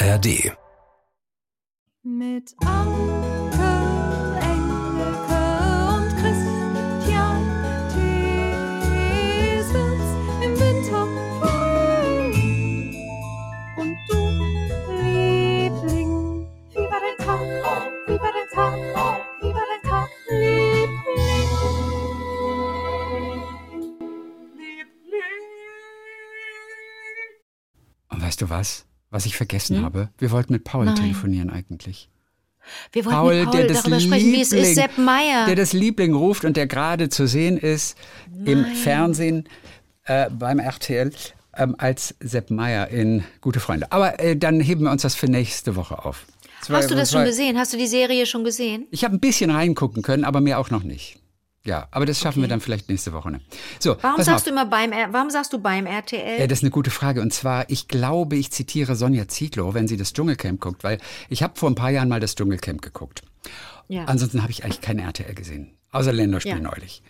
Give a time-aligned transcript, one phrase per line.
[0.00, 0.26] ARD.
[2.04, 3.72] Mit Anke,
[4.40, 5.42] Engelke
[5.92, 7.42] und Christian
[7.92, 10.06] Thiesens
[10.44, 11.02] im Winter.
[13.76, 14.20] Und du,
[15.02, 16.12] Liebling,
[16.70, 17.40] wie war dein Tag?
[18.06, 18.74] Wie war dein Tag?
[19.40, 21.48] Wie war dein Tag, Liebling?
[28.10, 28.87] Und weißt du was?
[29.10, 29.84] Was ich vergessen Hm?
[29.84, 30.08] habe?
[30.18, 30.94] Wir wollten mit Paul Nein.
[30.96, 32.08] telefonieren eigentlich.
[32.92, 35.46] Wir wollten mit Paul darüber sprechen, wie es ist, Sepp Meier.
[35.46, 37.96] der das Liebling ruft und der gerade zu sehen ist
[38.44, 39.48] im Fernsehen
[40.04, 41.10] äh, beim RTL
[41.56, 43.90] ähm, als Sepp Meier in Gute Freunde.
[43.90, 46.26] Aber äh, dann heben wir uns das für nächste Woche auf.
[46.68, 47.56] War- Hast du das es schon gesehen?
[47.58, 48.86] Hast du die Serie schon gesehen?
[48.90, 51.18] Ich habe ein bisschen reingucken können, aber mehr auch noch nicht.
[51.68, 52.50] Ja, aber das schaffen wir Okay.
[52.50, 53.30] dann vielleicht nächste Woche.
[53.30, 53.40] Ne?
[53.78, 56.40] So, Warum sagst du immer beim Warum sagst du beim RTL?
[56.40, 57.20] Ja, das ist eine gute Frage.
[57.20, 61.42] Und zwar, ich glaube, ich zitiere Sonja Zietlow, wenn sie das Dschungelcamp guckt, weil ich
[61.42, 63.20] habe vor ein paar Jahren mal das Dschungelcamp geguckt.
[63.88, 64.04] ja.
[64.06, 66.58] Ansonsten habe ich eigentlich kein RTL gesehen, außer Länderspiel Ja.
[66.60, 67.02] neulich.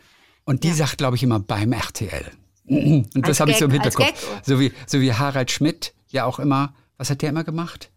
[0.44, 0.74] Und die Ja.
[0.74, 2.27] sagt, glaube ich, immer beim RTL.
[2.66, 4.40] Und das habe ich so im Hinterkopf.
[4.44, 7.90] So wie, so wie Harald Schmidt ja auch immer, was hat der immer gemacht?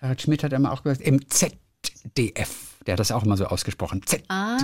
[0.00, 2.71] Harald Schmidt hat immer auch gesagt, im ZDF.
[2.86, 4.02] Der hat das auch immer so ausgesprochen.
[4.04, 4.26] ZDF.
[4.28, 4.58] Ah.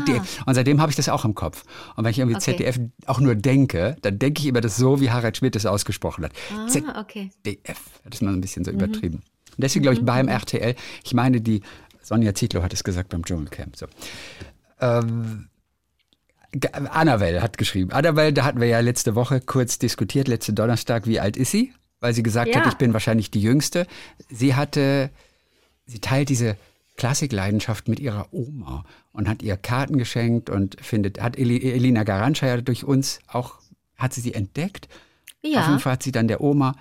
[0.46, 1.64] Und seitdem habe ich das auch im Kopf.
[1.96, 2.52] Und wenn ich irgendwie Okay.
[2.56, 6.24] ZDF auch nur denke, dann denke ich immer das so, wie Harald Schmidt es ausgesprochen
[6.24, 6.32] hat.
[6.54, 7.30] ah, okay.
[7.44, 7.80] ZDF.
[8.04, 8.78] Das ist mal ein bisschen so Mhm.
[8.80, 9.14] übertrieben.
[9.16, 9.22] Und
[9.64, 10.74] deswegen glaube ich beim RTL,
[11.04, 11.62] ich meine, die
[12.02, 13.76] Sonja Zietlow hat es gesagt beim Dschungelcamp.
[13.76, 13.86] So.
[14.80, 15.48] Ähm,
[16.72, 17.92] Annabelle hat geschrieben.
[17.92, 21.72] Annabelle, da hatten wir ja letzte Woche kurz diskutiert, letzte Donnerstag, wie alt ist sie?
[22.00, 22.60] Weil sie gesagt Ja.
[22.60, 23.86] hat, ich bin wahrscheinlich die Jüngste.
[24.30, 25.10] Sie hatte,
[25.84, 26.56] sie teilt diese
[26.98, 32.46] Klassikleidenschaft mit ihrer Oma und hat ihr Karten geschenkt und findet, hat Eli, Elina Garantscha
[32.46, 33.54] ja durch uns auch,
[33.96, 34.88] hat sie sie entdeckt?
[35.44, 35.66] Auf Ja.
[35.68, 36.74] jeden Fall hat sie dann der Oma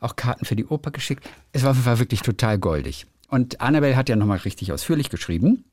[0.00, 1.28] auch Karten für die Oper geschickt.
[1.52, 3.06] Es war auf jeden Fall wirklich total goldig.
[3.28, 5.64] Und Annabelle hat ja nochmal richtig ausführlich geschrieben.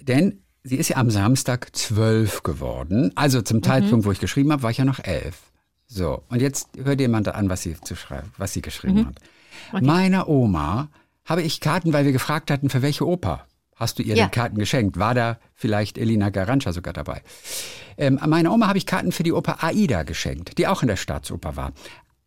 [0.00, 3.12] Denn sie ist ja am Samstag zwölf geworden.
[3.14, 5.40] Also zum Zeitpunkt, wo ich geschrieben habe, war ich ja noch elf.
[5.86, 9.82] So, und jetzt hört jemand an, was sie, zu schreiben, was sie geschrieben hat.
[9.82, 10.88] Meiner Oma
[11.26, 14.24] habe ich Karten, weil wir gefragt hatten, für welche Oper hast du ihr Ja.
[14.24, 14.96] denn Karten geschenkt?
[14.98, 17.22] War da vielleicht Elina Garantscha sogar dabei?
[17.98, 20.96] Ähm, meiner Oma habe ich Karten für die Oper Aida geschenkt, die auch in der
[20.96, 21.72] Staatsoper war.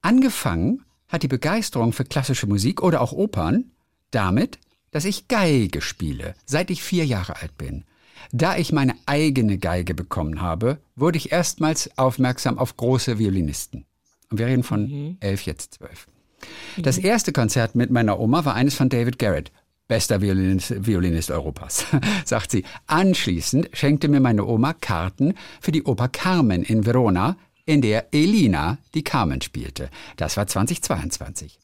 [0.01, 3.71] Angefangen hat die Begeisterung für klassische Musik oder auch Opern
[4.11, 4.59] damit,
[4.91, 7.85] dass ich Geige spiele, seit ich vier Jahre alt bin.
[8.31, 13.85] Da ich meine eigene Geige bekommen habe, wurde ich erstmals aufmerksam auf große Violinisten.
[14.29, 16.07] Und wir reden von elf, jetzt zwölf.
[16.77, 19.51] Das erste Konzert mit meiner Oma war eines von David Garrett.
[19.88, 21.85] Bester Violinist, Violinist Europas,
[22.25, 22.63] sagt sie.
[22.85, 28.77] Anschließend schenkte mir meine Oma Karten für die Oper Carmen in Verona, in der Elina
[28.94, 29.89] die Carmen spielte.
[30.16, 31.59] Das war 2022.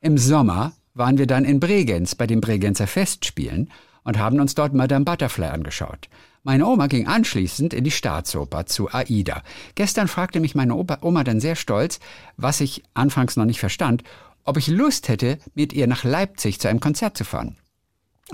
[0.00, 3.70] Im Sommer waren wir dann in Bregenz bei den Bregenzer Festspielen
[4.08, 6.08] und haben uns dort Madame Butterfly angeschaut.
[6.42, 9.42] Meine Oma ging anschließend in die Staatsoper zu Aida.
[9.74, 12.00] Gestern fragte mich meine Opa, Oma dann sehr stolz,
[12.38, 14.04] was ich anfangs noch nicht verstand,
[14.44, 17.58] ob ich Lust hätte, mit ihr nach Leipzig zu einem Konzert zu fahren.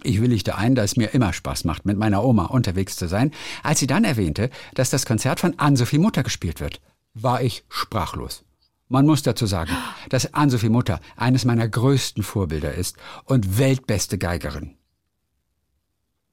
[0.04, 3.32] Ich willigte ein, da es mir immer Spaß macht, mit meiner Oma unterwegs zu sein.
[3.64, 6.80] Als sie dann erwähnte, dass das Konzert von Ann-Sophie Mutter gespielt wird,
[7.14, 8.44] war ich sprachlos.
[8.88, 9.72] Man muss dazu sagen,
[10.08, 14.76] dass Ann-Sophie Mutter eines meiner größten Vorbilder ist und weltbeste Geigerin.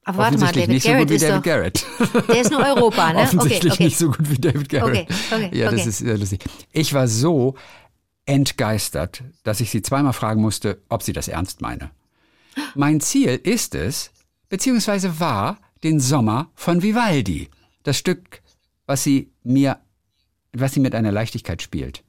[0.04, 1.86] Aber warte mal, David nicht so Garrett gut wie David Garrett.
[2.28, 3.18] der ist nur Europa, ne?
[3.22, 3.84] Offensichtlich okay, okay.
[3.84, 5.08] nicht so gut wie David Garrett.
[5.08, 6.40] Okay, okay, ja, das ist sehr lustig.
[6.72, 7.54] Ich war so
[8.26, 11.90] entgeistert, dass ich sie zweimal fragen musste, ob sie das ernst meine.
[12.74, 14.10] Mein Ziel ist es,
[14.48, 17.48] beziehungsweise war, den Sommer von Vivaldi.
[17.82, 18.42] Das Stück,
[18.86, 19.78] was sie mir,
[20.52, 22.02] was sie mit einer Leichtigkeit spielt.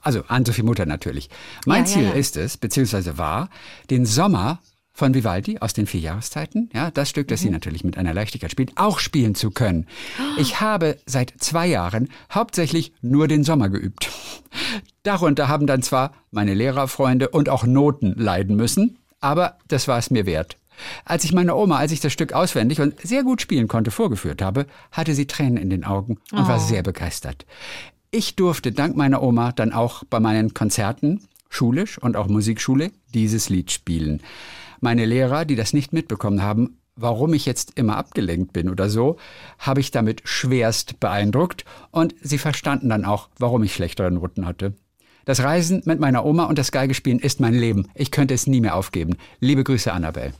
[0.00, 1.28] Also Ann-Sophie Mutter natürlich.
[1.64, 2.12] Mein Ja, ja, Ziel ja.
[2.12, 3.50] ist es, beziehungsweise war,
[3.90, 4.60] den Sommer
[4.96, 8.50] von Vivaldi aus den vier Jahreszeiten, ja, das Stück, das sie natürlich mit einer Leichtigkeit
[8.50, 9.86] spielt, auch spielen zu können.
[10.38, 14.10] Ich habe seit zwei Jahren hauptsächlich nur den Sommer geübt.
[15.02, 20.10] Darunter haben dann zwar meine Lehrerfreunde und auch Noten leiden müssen, aber das war es
[20.10, 20.56] mir wert.
[21.04, 24.42] Als ich meine Oma, als ich das Stück auswendig und sehr gut spielen konnte, vorgeführt
[24.42, 27.46] habe, hatte sie Tränen in den Augen und war sehr begeistert.
[28.10, 33.48] Ich durfte dank meiner Oma dann auch bei meinen Konzerten, schulisch und auch Musikschule, dieses
[33.48, 34.22] Lied spielen.
[34.80, 39.16] Meine Lehrer, die das nicht mitbekommen haben, warum ich jetzt immer abgelenkt bin oder so,
[39.58, 44.74] habe ich damit schwerst beeindruckt und sie verstanden dann auch, warum ich schlechtere Noten hatte.
[45.26, 47.88] Das Reisen mit meiner Oma und das Geigespielen ist mein Leben.
[47.94, 49.16] Ich könnte es nie mehr aufgeben.
[49.40, 50.32] Liebe Grüße, Annabelle.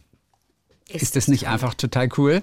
[0.89, 2.43] Ist das nicht einfach total cool?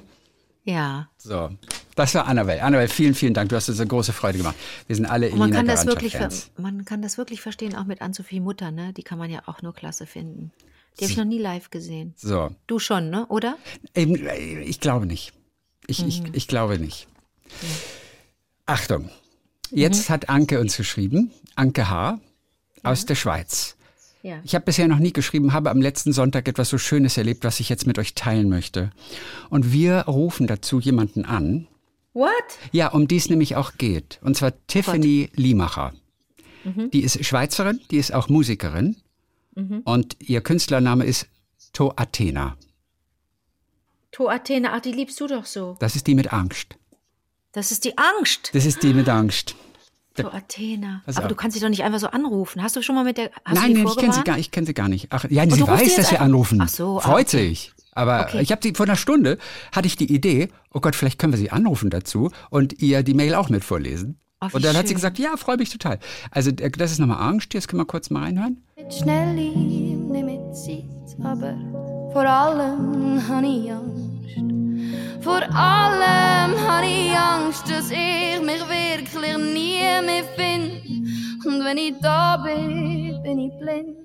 [0.65, 1.09] Ja.
[1.17, 1.49] So,
[1.95, 2.61] das war Annabelle.
[2.61, 3.49] Annabelle, vielen, vielen Dank.
[3.49, 4.55] Du hast uns eine große Freude gemacht.
[4.87, 6.51] Wir sind alle Elina man kann das wirklich, Fans.
[6.57, 8.93] Man kann das wirklich verstehen, auch mit Ann-Sophie Mutter, ne?
[8.93, 10.51] Die kann man ja auch nur klasse finden.
[10.99, 12.13] Die habe ich noch nie live gesehen.
[12.17, 12.55] So.
[12.67, 13.25] Du schon, ne?
[13.27, 13.57] Oder?
[13.93, 15.33] Ich glaube nicht.
[15.87, 16.07] Ich, mhm.
[16.07, 17.07] ich, ich glaube nicht.
[17.61, 17.67] Ja.
[18.65, 19.09] Achtung.
[19.71, 20.13] Jetzt mhm.
[20.13, 22.19] hat Anke uns geschrieben, Anke H.
[22.83, 22.89] Ja.
[22.89, 23.75] aus der Schweiz.
[24.21, 24.39] Ja.
[24.43, 27.59] Ich habe bisher noch nie geschrieben, habe am letzten Sonntag etwas so Schönes erlebt, was
[27.59, 28.91] ich jetzt mit euch teilen möchte.
[29.49, 31.67] Und wir rufen dazu jemanden an.
[32.13, 32.31] What?
[32.71, 34.19] Ja, um die es nämlich auch geht.
[34.21, 35.37] Und zwar Tiffany What?
[35.37, 35.93] Liemacher.
[36.63, 36.89] Mhm.
[36.91, 38.95] Die ist Schweizerin, die ist auch Musikerin.
[39.55, 39.81] Mhm.
[39.83, 41.27] Und ihr Künstlername ist
[41.73, 42.57] To Athena.
[44.11, 45.75] To Athena, ach, die liebst du doch so.
[45.79, 46.75] Das ist die mit Angst.
[47.51, 48.51] Das ist die Angst.
[48.53, 49.55] Das ist die mit Angst.
[50.15, 51.01] So, Athena.
[51.07, 52.61] Also Aber du kannst sie doch nicht einfach so anrufen.
[52.61, 53.31] Hast du schon mal mit der.
[53.45, 55.07] Hast nein, nein, ich kenne sie gar, ich kenne sie gar nicht.
[55.09, 56.61] Ach, ja, sie weiß, dass wir anrufen.
[56.61, 57.00] Ach so.
[57.00, 57.47] Freut okay.
[57.47, 57.73] sich.
[57.94, 58.41] Aber okay.
[58.41, 59.39] ich habe sie vor einer Stunde
[59.71, 63.15] hatte ich die Idee, oh Gott, vielleicht können wir sie anrufen dazu und ihr die
[63.15, 64.19] Mail auch mit vorlesen.
[64.39, 64.77] Oh, und dann schön.
[64.77, 66.00] hat sie gesagt, ja, freue mich total.
[66.29, 67.53] Also das ist nochmal Angst.
[67.53, 68.63] Jetzt können wir kurz mal reinhören.
[68.89, 70.85] Schnell lieb, mit Zeit,
[71.24, 71.56] aber
[72.12, 75.24] vor allem habe ich Angst.
[75.24, 80.81] Vor allem habe ich Angst, dass ich mich wirklich nie mehr finde.
[81.45, 83.97] Und wenn ich da bin, bin ich blind.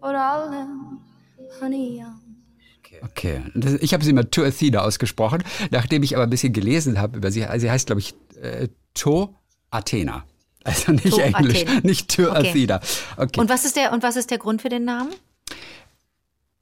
[0.00, 1.00] Vor allem
[1.60, 2.22] habe ich Angst.
[3.02, 3.42] Okay,
[3.80, 7.30] ich habe sie immer To Athena ausgesprochen, nachdem ich aber ein bisschen gelesen habe über
[7.30, 7.46] sie.
[7.56, 9.34] Sie heißt, glaube ich, äh, To
[9.70, 10.24] Athena.
[10.66, 11.80] Also nicht to Englisch, Athena.
[11.84, 12.48] nicht To okay.
[12.50, 12.80] Athena.
[13.16, 13.40] Okay.
[13.40, 15.14] Und was ist der und was ist der Grund für den Namen?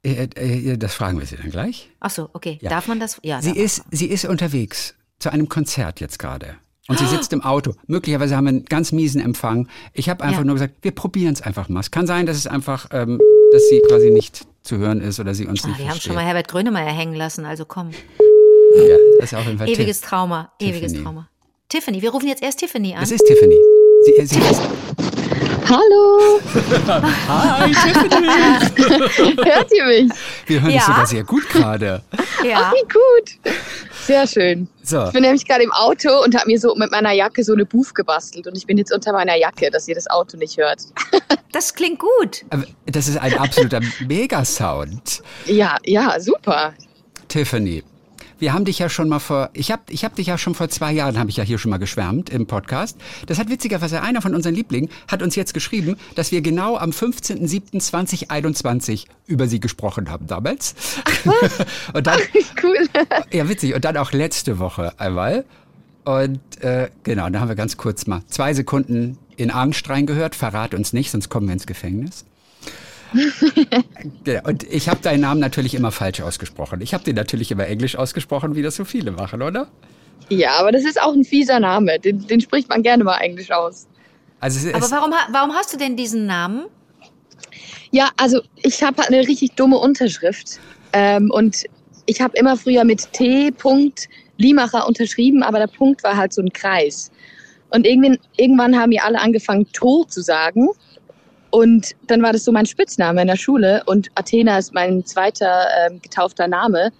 [0.03, 1.89] Äh, äh, das fragen wir Sie dann gleich.
[1.99, 2.59] Ach so, okay.
[2.61, 2.69] Ja.
[2.69, 3.19] Darf man das?
[3.23, 3.41] Ja.
[3.41, 6.55] Sie ist, sie ist unterwegs zu einem Konzert jetzt gerade.
[6.87, 7.73] Und sie sitzt im Auto.
[7.87, 9.67] Möglicherweise haben wir einen ganz miesen Empfang.
[9.93, 10.45] Ich habe einfach ja.
[10.45, 11.79] nur gesagt, wir probieren es einfach mal.
[11.79, 13.19] Es kann sein, dass es einfach, ähm,
[13.51, 15.89] dass sie quasi nicht zu hören ist oder sie uns ah, nicht Wir versteht.
[15.89, 17.89] haben schon mal Herbert Grönemeyer hängen lassen, also komm.
[17.89, 21.27] Ja, das ist auf jeden Fall Ewiges Trauma, ewiges Trauma.
[21.67, 23.01] Tiffany, wir rufen jetzt erst Tiffany an.
[23.01, 23.59] Das ist Tiffany.
[24.05, 24.61] Sie, sie ist
[25.67, 26.39] Hallo!
[27.27, 28.27] Hi, Tiffany!
[29.43, 30.11] Hört ihr mich?
[30.45, 30.77] Wir hören ja.
[30.77, 32.03] dich sogar sehr gut gerade.
[32.43, 32.65] Ja.
[32.65, 33.55] Ach, wie gut.
[34.05, 34.67] Sehr schön.
[34.83, 35.05] So.
[35.05, 37.65] Ich bin nämlich gerade im Auto und habe mir so mit meiner Jacke so eine
[37.65, 40.81] Buff gebastelt und ich bin jetzt unter meiner Jacke, dass ihr das Auto nicht hört.
[41.51, 42.43] Das klingt gut.
[42.85, 45.23] Das ist ein absoluter Megasound.
[45.45, 46.73] Ja, ja, super.
[47.29, 47.81] Tiffany,
[48.39, 50.69] wir haben dich ja schon mal vor, ich habe ich hab dich ja schon vor
[50.69, 52.97] zwei Jahren, habe ich ja hier schon mal geschwärmt im Podcast.
[53.27, 56.89] Das hat witzigerweise einer von unseren Lieblingen, hat uns jetzt geschrieben, dass wir genau am
[56.91, 60.75] 15.07.2021 über sie gesprochen haben damals.
[61.03, 61.25] Ach,
[61.93, 62.19] und dann,
[62.63, 62.87] cool.
[63.31, 63.75] Ja, witzig.
[63.75, 65.45] Und dann auch letzte Woche einmal.
[66.03, 70.35] Und äh, genau, da haben wir ganz kurz mal zwei Sekunden in Angst reingehört.
[70.35, 72.25] Verrat uns nicht, sonst kommen wir ins Gefängnis.
[74.45, 76.81] und ich habe deinen Namen natürlich immer falsch ausgesprochen.
[76.81, 79.67] Ich habe den natürlich immer englisch ausgesprochen, wie das so viele machen, oder?
[80.29, 81.99] Ja, aber das ist auch ein fieser Name.
[81.99, 83.87] Den, den spricht man gerne mal englisch aus.
[84.39, 86.65] Also aber warum, warum hast du denn diesen Namen?
[87.91, 90.59] Ja, also ich habe eine richtig dumme Unterschrift.
[90.93, 91.65] Ähm, und
[92.05, 93.53] ich habe immer früher mit T.
[94.37, 97.11] Limacher unterschrieben, aber der Punkt war halt so ein Kreis.
[97.69, 100.69] Und irgendwann, irgendwann haben wir alle angefangen, To zu sagen.
[101.55, 105.67] Und dann war das so mein Spitzname in der Schule und Athena ist mein zweiter
[105.87, 106.91] äh, getaufter Name.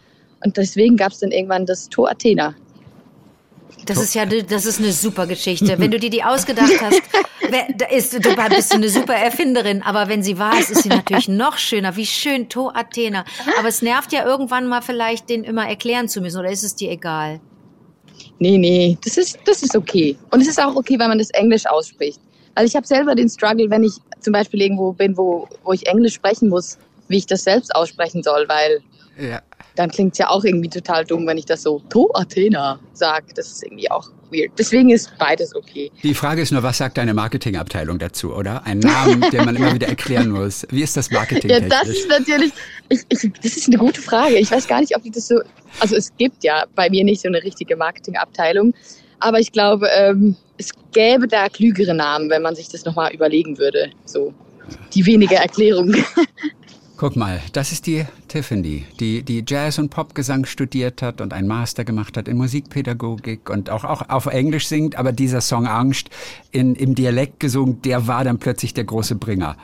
[0.45, 2.55] Und deswegen gab es dann irgendwann das Tor Athena.
[3.85, 5.77] Das ist ja, das ist eine super Geschichte.
[5.77, 7.01] Wenn du dir die ausgedacht hast,
[7.91, 9.81] ist, du bist eine super Erfinderin.
[9.81, 11.97] Aber wenn sie wahr ist, ist sie natürlich noch schöner.
[11.97, 13.25] Wie schön, To Athena.
[13.59, 16.39] Aber es nervt ja irgendwann mal vielleicht, den immer erklären zu müssen.
[16.39, 17.41] Oder ist es dir egal?
[18.39, 20.15] Nee, nee, das ist, das ist okay.
[20.31, 22.21] Und es ist auch okay, wenn man das Englisch ausspricht.
[22.55, 25.85] Also ich habe selber den Struggle, wenn ich zum Beispiel irgendwo bin, wo, wo ich
[25.87, 28.81] Englisch sprechen muss, wie ich das selbst aussprechen soll, weil
[29.19, 29.41] ja.
[29.75, 33.27] dann klingt es ja auch irgendwie total dumm, wenn ich das so To Athena sage.
[33.35, 34.51] Das ist irgendwie auch weird.
[34.57, 35.91] Deswegen ist beides okay.
[36.03, 38.65] Die Frage ist nur, was sagt deine Marketingabteilung dazu, oder?
[38.65, 40.65] Ein Namen, den man immer wieder erklären muss.
[40.69, 41.49] Wie ist das Marketing?
[41.49, 42.53] Ja, das ist natürlich,
[42.89, 44.35] ich, ich, das ist eine gute Frage.
[44.37, 45.41] Ich weiß gar nicht, ob die das so,
[45.79, 48.73] also es gibt ja bei mir nicht so eine richtige Marketingabteilung.
[49.19, 53.57] Aber ich glaube, ähm, es gäbe da klügere Namen, wenn man sich das nochmal überlegen
[53.57, 53.91] würde.
[54.05, 54.33] So
[54.93, 55.93] die wenige Erklärung.
[56.97, 61.47] Guck mal, das ist die Tiffany, die, die Jazz- und Popgesang studiert hat und einen
[61.47, 66.09] Master gemacht hat in Musikpädagogik und auch, auch auf Englisch singt, aber dieser Song Angst
[66.51, 69.57] in, im Dialekt gesungen, der war dann plötzlich der große Bringer.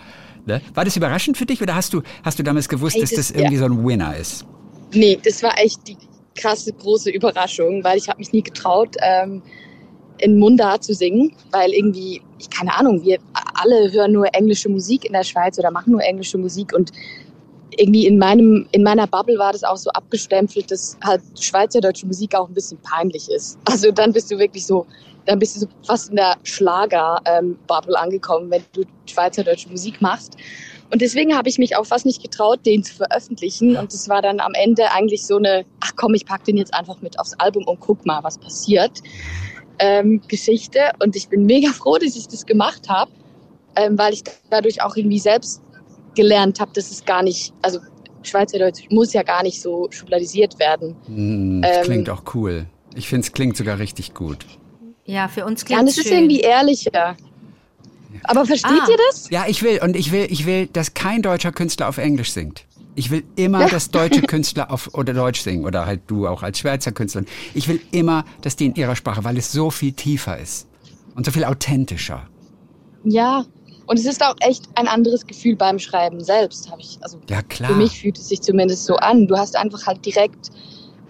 [0.45, 0.61] Ne?
[0.73, 3.27] War das überraschend für dich oder hast du, hast du damals gewusst, hey, das, dass
[3.27, 3.59] das irgendwie ja.
[3.61, 4.45] so ein Winner ist?
[4.93, 5.95] Nee, das war echt die
[6.35, 9.41] krasse, große Überraschung, weil ich habe mich nie getraut, ähm,
[10.17, 13.17] in Mundart zu singen, weil irgendwie, ich keine Ahnung, wir
[13.55, 16.91] alle hören nur englische Musik in der Schweiz oder machen nur englische Musik und
[17.77, 22.35] irgendwie in meinem, in meiner Bubble war das auch so abgestempelt, dass halt schweizerdeutsche Musik
[22.35, 23.57] auch ein bisschen peinlich ist.
[23.65, 24.85] Also dann bist du wirklich so,
[25.25, 30.35] dann bist du so fast in der Schlager-Bubble angekommen, wenn du schweizerdeutsche Musik machst.
[30.91, 33.77] Und deswegen habe ich mich auch fast nicht getraut, den zu veröffentlichen.
[33.77, 36.73] Und es war dann am Ende eigentlich so eine, ach komm, ich pack den jetzt
[36.73, 38.91] einfach mit aufs Album und guck mal, was passiert.
[39.79, 40.79] Ähm, Geschichte.
[41.01, 43.09] Und ich bin mega froh, dass ich das gemacht habe,
[43.77, 45.61] ähm, weil ich dadurch auch irgendwie selbst
[46.15, 47.79] gelernt habe, dass es gar nicht, also
[48.23, 50.95] Schweizerdeutsch muss ja gar nicht so schubladisiert werden.
[51.07, 52.65] Hm, das Ähm, klingt auch cool.
[52.95, 54.45] Ich finde, es klingt sogar richtig gut.
[55.05, 56.17] Ja, für uns Ja, klingt und es es ist schön.
[56.25, 57.15] irgendwie ehrlicher.
[58.23, 58.87] Aber versteht Ah.
[58.89, 59.29] ihr das?
[59.29, 62.65] Ja, ich will und ich will, ich will, dass kein deutscher Künstler auf Englisch singt.
[62.95, 66.59] Ich will immer, dass deutsche Künstler auf oder Deutsch singen oder halt du auch als
[66.59, 67.27] Schweizer Künstlerin.
[67.53, 70.67] Ich will immer, dass die in ihrer Sprache, weil es so viel tiefer ist
[71.15, 72.27] und so viel authentischer.
[73.03, 73.45] Ja.
[73.87, 76.97] Und es ist auch echt ein anderes Gefühl beim Schreiben selbst, habe ich.
[77.01, 77.71] Also Ja klar.
[77.71, 79.27] für mich fühlt es sich zumindest so an.
[79.27, 80.49] Du hast einfach halt direkt,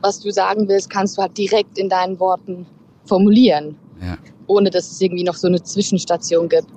[0.01, 2.65] was du sagen willst, kannst du halt direkt in deinen Worten
[3.05, 4.17] formulieren, Ja.
[4.48, 6.72] Ohne dass es irgendwie noch so eine Zwischenstation gibt.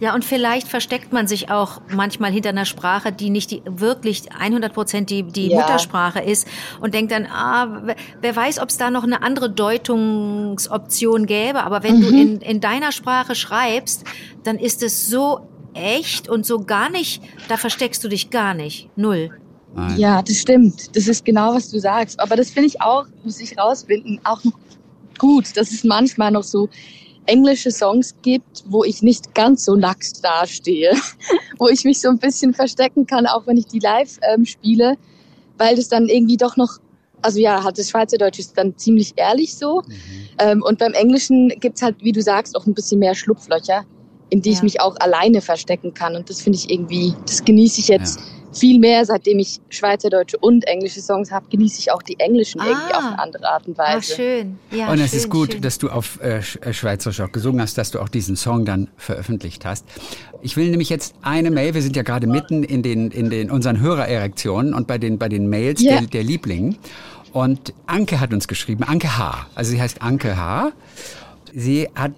[0.00, 4.22] Ja, und vielleicht versteckt man sich auch manchmal hinter einer Sprache, die nicht die, wirklich
[4.32, 5.60] 100 Prozent die, die Ja.
[5.60, 6.46] Muttersprache ist
[6.80, 7.82] und denkt dann, ah,
[8.20, 9.50] wer- weiß, ob es da noch eine andere
[10.22, 11.62] Deutungsoption gäbe.
[11.64, 14.04] Aber wenn du in, in deiner Sprache schreibst,
[14.44, 15.40] dann ist es so
[15.74, 18.88] echt und so gar nicht, da versteckst du dich gar nicht.
[18.96, 19.30] Null.
[19.74, 19.98] Nein.
[19.98, 20.96] Ja, das stimmt.
[20.96, 22.18] Das ist genau, was du sagst.
[22.20, 24.40] Aber das finde ich auch, muss ich rausfinden, auch
[25.18, 26.68] gut, dass es manchmal noch so
[27.28, 30.92] englische Songs gibt, wo ich nicht ganz so nackt dastehe,
[31.58, 34.96] wo ich mich so ein bisschen verstecken kann, auch wenn ich die live ähm, spiele,
[35.58, 36.78] weil das dann irgendwie doch noch,
[37.22, 39.82] also ja, halt das Schweizerdeutsch ist dann ziemlich ehrlich so.
[40.38, 43.84] Ähm, und beim Englischen gibt's halt, wie du sagst, auch ein bisschen mehr Schlupflöcher,
[44.30, 44.64] in die ich Ja.
[44.64, 46.16] mich auch alleine verstecken kann.
[46.16, 48.20] Und das finde ich irgendwie, das genieße ich jetzt
[48.52, 52.92] viel mehr, seitdem ich Schweizerdeutsche und englische Songs habe, genieße ich auch die englischen irgendwie
[52.94, 52.98] Ah.
[52.98, 54.14] auf eine andere Art und Weise.
[54.14, 54.58] schön.
[54.70, 55.62] Ja, und es schön, ist gut, schön.
[55.62, 58.88] dass du auf äh, äh, Schweizerisch auch gesungen hast, dass du auch diesen Song dann
[58.96, 59.84] veröffentlicht hast.
[60.42, 63.50] Ich will nämlich jetzt eine Mail, wir sind ja gerade mitten in den, in den
[63.50, 65.98] unseren Hörererektionen und bei den, bei den Mails Ja.
[65.98, 66.76] der, der Lieblingen.
[67.32, 69.46] Und Anke hat uns geschrieben, Anke H.
[69.54, 70.72] Also sie heißt Anke H.
[71.54, 72.12] Sie hat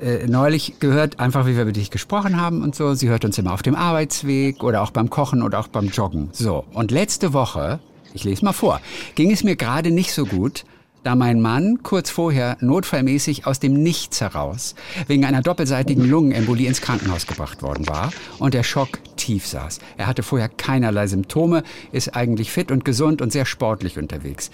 [0.00, 2.94] äh, neulich gehört, einfach wie wir über dich gesprochen haben und so.
[2.94, 6.28] Sie hört uns immer auf dem Arbeitsweg oder auch beim Kochen oder auch beim Joggen.
[6.32, 7.80] So, und letzte Woche,
[8.14, 8.80] ich lese mal vor,
[9.14, 10.64] ging es mir gerade nicht so gut,
[11.02, 14.74] da mein Mann kurz vorher notfallmäßig aus dem Nichts heraus
[15.06, 19.78] wegen einer doppelseitigen Lungenembolie ins Krankenhaus gebracht worden war und der Schock tief saß.
[19.96, 21.62] Er hatte vorher keinerlei Symptome,
[21.92, 24.50] ist eigentlich fit und gesund und sehr sportlich unterwegs.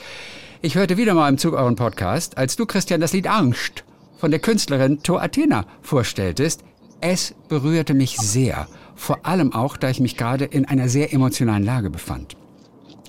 [0.61, 3.83] Ich hörte wieder mal im Zug euren Podcast, als du, Christian, das Lied Angst
[4.23, 6.63] von der Künstlerin To Athena vorstelltest.
[7.01, 8.69] Es berührte mich sehr.
[8.95, 12.37] Vor allem auch, da ich mich gerade in einer sehr emotionalen Lage befand.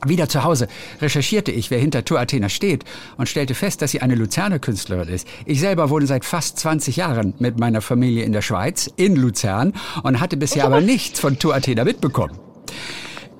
[0.03, 0.67] Wieder zu Hause
[1.03, 2.83] recherchierte ich, wer hinter Tour Athena steht
[3.17, 5.27] und stellte fest, dass sie eine Luzerner Künstlerin ist.
[5.45, 9.73] Ich selber wohne seit fast 20 Jahren mit meiner Familie in der Schweiz, in Luzern,
[10.01, 12.39] und hatte bisher aber nichts von Tour Athena mitbekommen.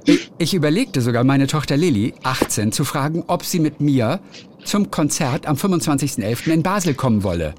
[0.06, 4.20] Ich, ich überlegte sogar, meine Tochter Lilly, 18, zu fragen, ob sie mit mir
[4.66, 6.52] zum Konzert am 25.11.
[6.52, 7.56] in Basel kommen wolle.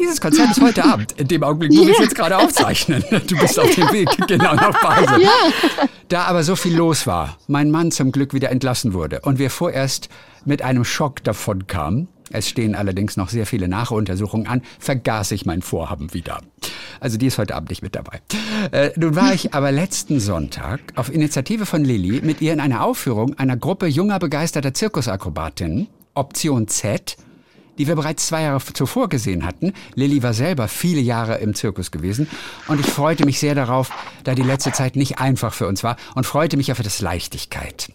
[0.00, 3.04] Dieses Konzert ist heute Abend, in dem Augenblick, wo wir es jetzt gerade aufzeichnen.
[3.10, 5.26] Du bist auf dem Weg genau nach Basel.
[6.08, 9.50] Da aber so viel los war, mein Mann zum Glück wieder entlassen wurde und wir
[9.50, 10.08] vorerst
[10.44, 15.46] mit einem Schock davon kamen, es stehen allerdings noch sehr viele Nachuntersuchungen an, vergaß ich
[15.46, 16.40] mein Vorhaben wieder.
[17.00, 18.20] Also die ist heute Abend nicht mit dabei.
[18.72, 22.84] Äh, nun war ich aber letzten Sonntag auf Initiative von Lilly mit ihr in einer
[22.84, 27.16] Aufführung einer Gruppe junger begeisterter Zirkusakrobatinnen, Option Z,
[27.78, 29.72] die wir bereits zwei Jahre zuvor gesehen hatten.
[29.94, 32.28] Lilly war selber viele Jahre im Zirkus gewesen
[32.66, 33.90] und ich freute mich sehr darauf,
[34.24, 37.90] da die letzte Zeit nicht einfach für uns war und freute mich auf das Leichtigkeit.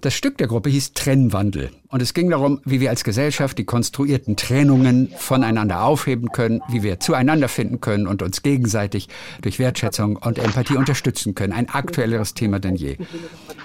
[0.00, 3.64] Das Stück der Gruppe hieß Trennwandel und es ging darum, wie wir als Gesellschaft die
[3.64, 9.08] konstruierten Trennungen voneinander aufheben können, wie wir zueinander finden können und uns gegenseitig
[9.40, 11.52] durch Wertschätzung und Empathie unterstützen können.
[11.52, 12.98] Ein aktuelleres Thema denn je.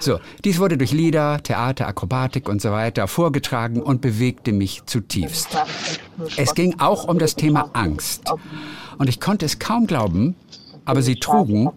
[0.00, 5.48] So, dies wurde durch Lieder, Theater, Akrobatik und so weiter vorgetragen und bewegte mich zutiefst.
[6.36, 8.30] Es ging auch um das Thema Angst.
[8.98, 10.36] Und ich konnte es kaum glauben,
[10.84, 11.70] aber sie trugen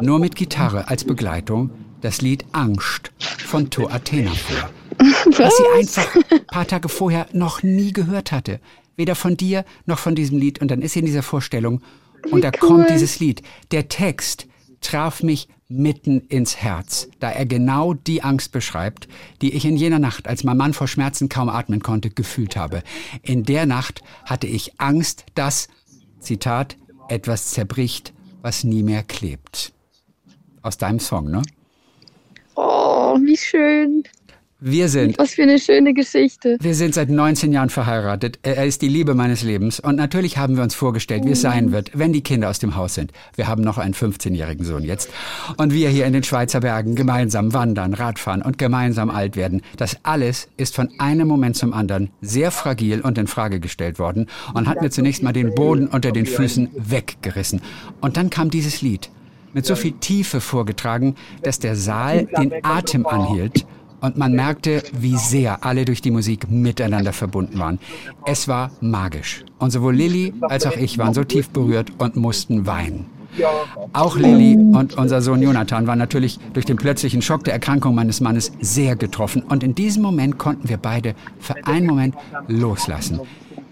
[0.00, 4.70] nur mit Gitarre als Begleitung das Lied Angst von To Athena vor.
[4.98, 8.60] Was sie einfach ein paar Tage vorher noch nie gehört hatte.
[8.96, 10.60] Weder von dir noch von diesem Lied.
[10.60, 11.82] Und dann ist sie in dieser Vorstellung
[12.30, 13.42] und da kommt dieses Lied.
[13.70, 14.46] Der Text
[14.80, 19.08] traf mich mitten ins Herz, da er genau die Angst beschreibt,
[19.40, 22.82] die ich in jener Nacht, als mein Mann vor Schmerzen kaum atmen konnte, gefühlt habe.
[23.22, 25.68] In der Nacht hatte ich Angst, dass,
[26.18, 26.76] Zitat,
[27.08, 29.72] etwas zerbricht, was nie mehr klebt.
[30.62, 31.42] Aus deinem Song, ne?
[33.12, 34.04] Oh, wie schön.
[34.60, 36.56] Wir sind Was für eine schöne Geschichte.
[36.60, 38.38] Wir sind seit 19 Jahren verheiratet.
[38.42, 39.80] Er ist die Liebe meines Lebens.
[39.80, 42.76] Und natürlich haben wir uns vorgestellt, wie es sein wird, wenn die Kinder aus dem
[42.76, 43.10] Haus sind.
[43.34, 45.10] Wir haben noch einen 15-jährigen Sohn jetzt.
[45.56, 49.62] Und wir hier in den Schweizer Bergen gemeinsam wandern, Radfahren und gemeinsam alt werden.
[49.76, 54.28] Das alles ist von einem Moment zum anderen sehr fragil und in Frage gestellt worden
[54.54, 57.60] und hat mir zunächst mal den Boden unter den Füßen weggerissen.
[58.00, 59.10] Und dann kam dieses Lied.
[59.52, 63.66] Mit so viel Tiefe vorgetragen, dass der Saal den Atem anhielt
[64.00, 67.78] und man merkte, wie sehr alle durch die Musik miteinander verbunden waren.
[68.26, 69.44] Es war magisch.
[69.58, 73.06] Und sowohl Lilly als auch ich waren so tief berührt und mussten weinen.
[73.92, 78.20] Auch Lilly und unser Sohn Jonathan waren natürlich durch den plötzlichen Schock der Erkrankung meines
[78.20, 79.42] Mannes sehr getroffen.
[79.42, 82.14] Und in diesem Moment konnten wir beide für einen Moment
[82.48, 83.20] loslassen.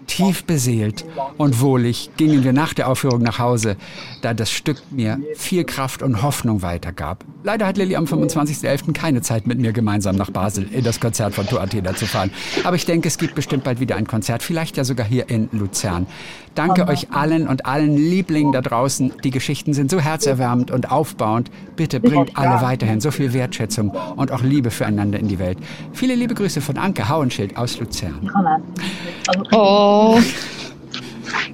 [0.09, 1.05] Tief beseelt
[1.37, 3.77] und wohlig gingen wir nach der Aufführung nach Hause,
[4.23, 7.23] da das Stück mir viel Kraft und Hoffnung weitergab.
[7.43, 8.91] Leider hat Lilly am 25.11.
[8.93, 12.31] keine Zeit mit mir gemeinsam nach Basel in das Konzert von Tour Athena zu fahren.
[12.63, 15.47] Aber ich denke, es gibt bestimmt bald wieder ein Konzert, vielleicht ja sogar hier in
[15.51, 16.07] Luzern.
[16.59, 19.13] Danke euch allen und allen Lieblingen da draußen.
[19.23, 21.49] Die Geschichten sind so herzerwärmend und aufbauend.
[21.77, 25.57] Bitte bringt alle weiterhin so viel Wertschätzung und auch Liebe füreinander in die Welt.
[25.93, 28.29] Viele liebe Grüße von Anke Hauenschild aus Luzern.
[29.53, 30.19] Oh,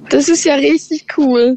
[0.08, 1.56] das ist ja richtig cool.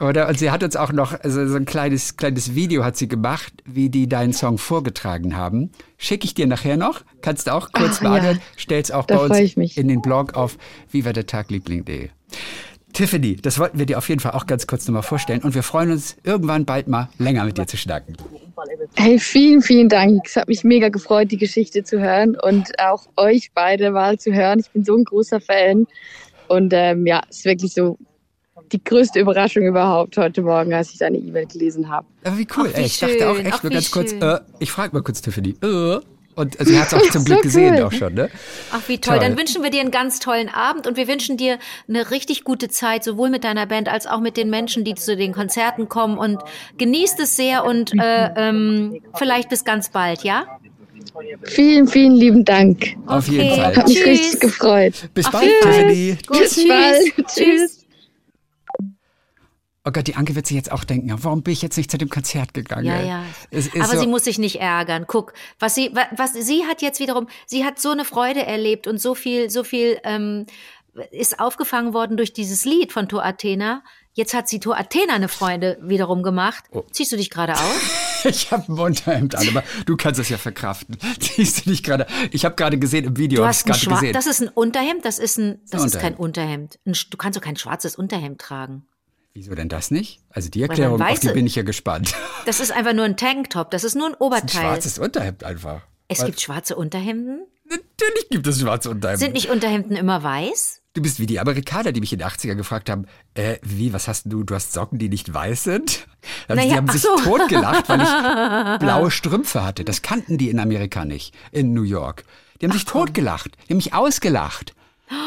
[0.00, 0.26] Oder?
[0.26, 3.52] Und sie hat uns auch noch also so ein kleines, kleines Video hat sie gemacht,
[3.66, 5.70] wie die deinen Song vorgetragen haben.
[5.98, 7.02] Schicke ich dir nachher noch.
[7.20, 8.38] Kannst du auch kurz Ach, beantworten.
[8.38, 8.42] ja.
[8.56, 10.56] Stell's auch Da bei uns in den Blog auf
[10.90, 12.08] vivadertagliebling.de.
[12.96, 15.42] Tiffany, das wollten wir dir auf jeden Fall auch ganz kurz nochmal vorstellen.
[15.42, 18.16] Und wir freuen uns, irgendwann bald mal länger mit dir zu schnacken.
[18.94, 20.22] Hey, vielen, vielen Dank.
[20.24, 24.32] Es hat mich mega gefreut, die Geschichte zu hören und auch euch beide mal zu
[24.32, 24.60] hören.
[24.60, 25.86] Ich bin so ein großer Fan.
[26.48, 27.98] Und ähm, ja, es ist wirklich so
[28.72, 32.06] die größte Überraschung überhaupt heute Morgen, als ich deine E-Mail gelesen habe.
[32.24, 32.86] Aber wie cool, Ach, wie ey.
[32.86, 34.22] Ich dachte auch schön, echt ach, nur ganz kurz, schön.
[34.22, 35.54] äh, ich frage mal kurz Tiffany.
[35.62, 35.98] Äh.
[36.36, 37.82] Und sie hat es auch zum So Glück gesehen cool.
[37.84, 38.30] auch schon, ne?
[38.70, 39.14] Ach, wie toll.
[39.18, 39.24] Toll.
[39.26, 42.68] Dann wünschen wir dir einen ganz tollen Abend und wir wünschen dir eine richtig gute
[42.68, 46.18] Zeit, sowohl mit deiner Band als auch mit den Menschen, die zu den Konzerten kommen.
[46.18, 46.38] Und
[46.78, 50.46] genießt es sehr und äh, ähm, vielleicht bis ganz bald, ja?
[51.44, 52.94] Vielen, vielen lieben Dank.
[53.06, 53.60] Auf jeden Okay.
[53.62, 53.76] Fall.
[53.76, 54.06] Hat mich Tschüss.
[54.06, 54.94] richtig gefreut.
[55.14, 56.18] Bis Auf bald, jeden.
[56.18, 56.18] Tiffany.
[56.38, 56.68] Bis tschüss.
[56.68, 57.26] bald.
[57.28, 57.85] Tschüss.
[59.86, 61.96] Oh Gott, die Anke wird sich jetzt auch denken, warum bin ich jetzt nicht zu
[61.96, 62.86] dem Konzert gegangen?
[62.86, 63.24] Ja, ja.
[63.80, 65.04] Aber so, sie muss sich nicht ärgern.
[65.06, 68.88] Guck, was sie, wa- was sie hat jetzt wiederum, sie hat so eine Freude erlebt
[68.88, 70.46] und so viel, so viel ähm,
[71.12, 73.84] ist aufgefangen worden durch dieses Lied von Tor Athena.
[74.12, 76.64] Jetzt hat sie Tor Athena eine Freude wiederum gemacht.
[76.72, 76.82] Oh.
[76.90, 77.60] Ziehst du dich gerade aus?
[78.24, 80.96] ich habe ein Unterhemd an, aber du kannst es ja verkraften.
[81.20, 82.06] Siehst du nicht gerade?
[82.32, 84.12] Ich habe gerade gesehen im Video, Du hast ein gesehen.
[84.14, 85.04] Das ist ein Unterhemd.
[85.04, 86.78] Das ist ein, das Ein ist kein Unterhemd.
[86.86, 88.86] Ein, du kannst doch kein schwarzes Unterhemd tragen.
[89.36, 90.20] Wieso denn das nicht?
[90.30, 92.14] Also die Erklärung, auf die bin ich ja gespannt.
[92.46, 93.70] Das ist einfach nur ein Tanktop.
[93.70, 94.48] Das ist nur ein Ein Oberteil.
[94.62, 95.82] schwarzes Unterhemd einfach.
[96.08, 97.40] es Weil- gibt schwarze Unterhemden.
[97.68, 99.20] Natürlich gibt es schwarze Unterhemden.
[99.20, 100.80] Sind nicht Unterhemden immer weiß?
[100.94, 104.08] Du bist wie die Amerikaner, die mich in den 80er gefragt haben, äh, wie, was
[104.08, 106.06] hast du, du hast Socken, die nicht weiß sind?
[106.48, 107.16] Also Naja, die haben ach sich so.
[107.16, 109.84] totgelacht, weil ich blaue Strümpfe hatte.
[109.84, 112.24] Das kannten die in Amerika nicht, in New York.
[112.60, 114.72] Die haben sich totgelacht, die haben mich ausgelacht.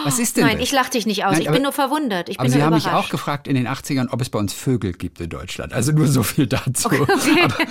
[0.03, 0.65] Was ist denn Nein, das?
[0.67, 1.31] ich lach dich nicht aus.
[1.33, 2.27] Nein, ich aber- bin nur verwundert.
[2.29, 4.53] Ich Aber bin sie haben mich auch gefragt in den 80ern, ob es bei uns
[4.53, 5.71] Vögel gibt in Deutschland.
[5.73, 6.89] Also nur so viel dazu.
[6.91, 7.07] Aber,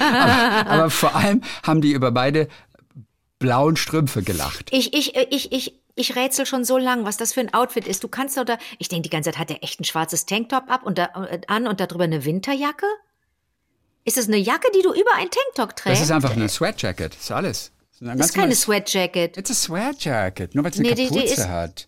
[0.01, 2.49] aber, aber vor allem haben die über beide
[3.39, 4.69] blauen Strümpfe gelacht.
[4.73, 8.03] Ich, ich, ich, ich, ich rätsel schon so lang, was das für ein Outfit ist.
[8.03, 10.71] Du kannst doch da, ich denke die ganze Zeit, hat er echt ein schwarzes Tanktop
[10.71, 12.87] ab und da, äh, an und darüber eine Winterjacke?
[14.05, 16.03] Ist es eine Jacke, die du über ein Tanktop Das trägst?
[16.03, 17.73] ist einfach eine Sweatjacket, das ist alles.
[18.01, 19.37] Das ist, Das ist keine Sweatjacket.
[19.37, 21.87] It's a Sweatjacket, nur weil es eine Nee, die- die Kapuze ist- hat.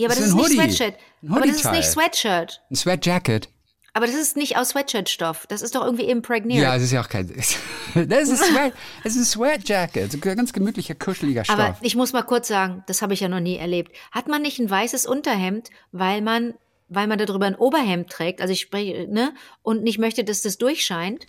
[0.00, 0.60] Ja, aber Das das ist ist nicht.
[0.76, 0.94] Sweatshirt.
[1.22, 1.88] Ein Aber das ist nicht.
[1.88, 2.62] Sweatshirt.
[2.70, 3.48] Ein Sweatjacket.
[3.92, 5.46] Aber das ist nicht aus Sweatshirt-Stoff.
[5.48, 6.62] Das ist doch irgendwie imprägniert.
[6.62, 7.28] Ja, es ist ja auch kein.
[7.94, 11.58] Das ist ein Sweat, es ist ein Sweatjacket, ein ganz gemütlicher, kuscheliger Stoff.
[11.58, 13.90] Aber ich muss mal kurz sagen, das habe ich ja noch nie erlebt.
[14.12, 16.54] Hat man nicht ein weißes Unterhemd, weil man,
[16.88, 20.56] weil man darüber ein Oberhemd trägt, also ich spreche, ne, und nicht möchte, dass das
[20.56, 21.26] durchscheint?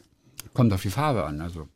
[0.54, 1.42] Kommt auf die Farbe an.
[1.42, 1.68] Also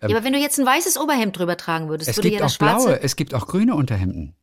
[0.00, 2.46] ja, aber wenn du jetzt ein weißes Oberhemd drüber tragen würdest, es würde gibt ja
[2.46, 2.86] auch das schwarze.
[2.86, 4.36] blaue, es gibt auch grüne Unterhemden.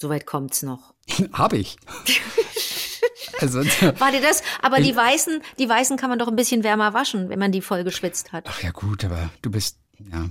[0.00, 0.94] Soweit kommt's noch.
[1.32, 1.76] Hab ich.
[3.38, 3.58] also
[3.98, 4.42] War dir das?
[4.62, 7.60] Aber die weißen, die weißen kann man doch ein bisschen wärmer waschen, wenn man die
[7.60, 8.46] voll geschwitzt hat.
[8.48, 9.78] ach ja gut, aber du bist
[10.10, 10.30] ja.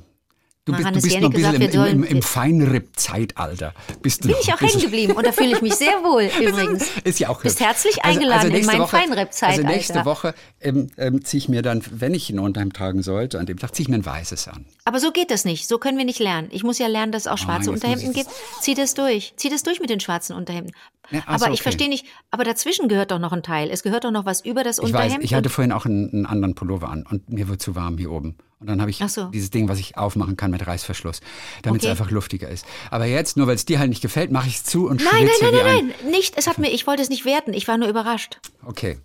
[0.71, 3.73] Du bist, du bist noch ein bisschen sagt, im, im, im, Feinripp-Zeitalter.
[4.01, 6.89] Bin ich auch hängen geblieben und da fühle ich mich sehr wohl übrigens.
[7.03, 9.67] Ist ja auch Bist herzlich eingeladen in nächste mein Woche, Feinripp-Zeitalter.
[9.67, 13.39] Also nächste Woche ähm, ähm, ziehe ich mir dann, wenn ich ein Unterhemd tragen sollte,
[13.39, 14.65] an dem Tag ziehe ich mir ein weißes an.
[14.85, 15.67] Aber so geht das nicht.
[15.67, 16.49] So können wir nicht lernen.
[16.51, 18.29] Ich muss ja lernen, dass es auch schwarze Oh Unterhemden gibt.
[18.61, 19.33] Zieh das durch.
[19.37, 20.73] Zieh das durch mit den schwarzen Unterhemden.
[21.11, 21.63] Ja, ach aber ich okay.
[21.63, 23.69] verstehe nicht, aber dazwischen gehört doch noch ein Teil.
[23.71, 25.15] Es gehört doch noch was über das Ich Unterhemd.
[25.17, 27.97] weiß, ich hatte vorhin auch einen, einen anderen Pullover an und mir wird zu warm
[27.97, 28.35] hier oben.
[28.59, 29.25] Und dann habe ich so.
[29.25, 31.21] dieses Ding, was ich aufmachen kann mit Reißverschluss,
[31.61, 31.87] damit Okay.
[31.87, 32.65] es einfach luftiger ist.
[32.91, 35.25] Aber jetzt, nur weil es dir halt nicht gefällt, mache ich es zu und Nein,
[35.25, 35.87] nein, nein, nein, ein.
[36.03, 36.37] nein, nicht.
[36.37, 37.53] Es hat mir, ich wollte es nicht werten.
[37.53, 38.39] Ich war nur überrascht.
[38.65, 38.97] Okay.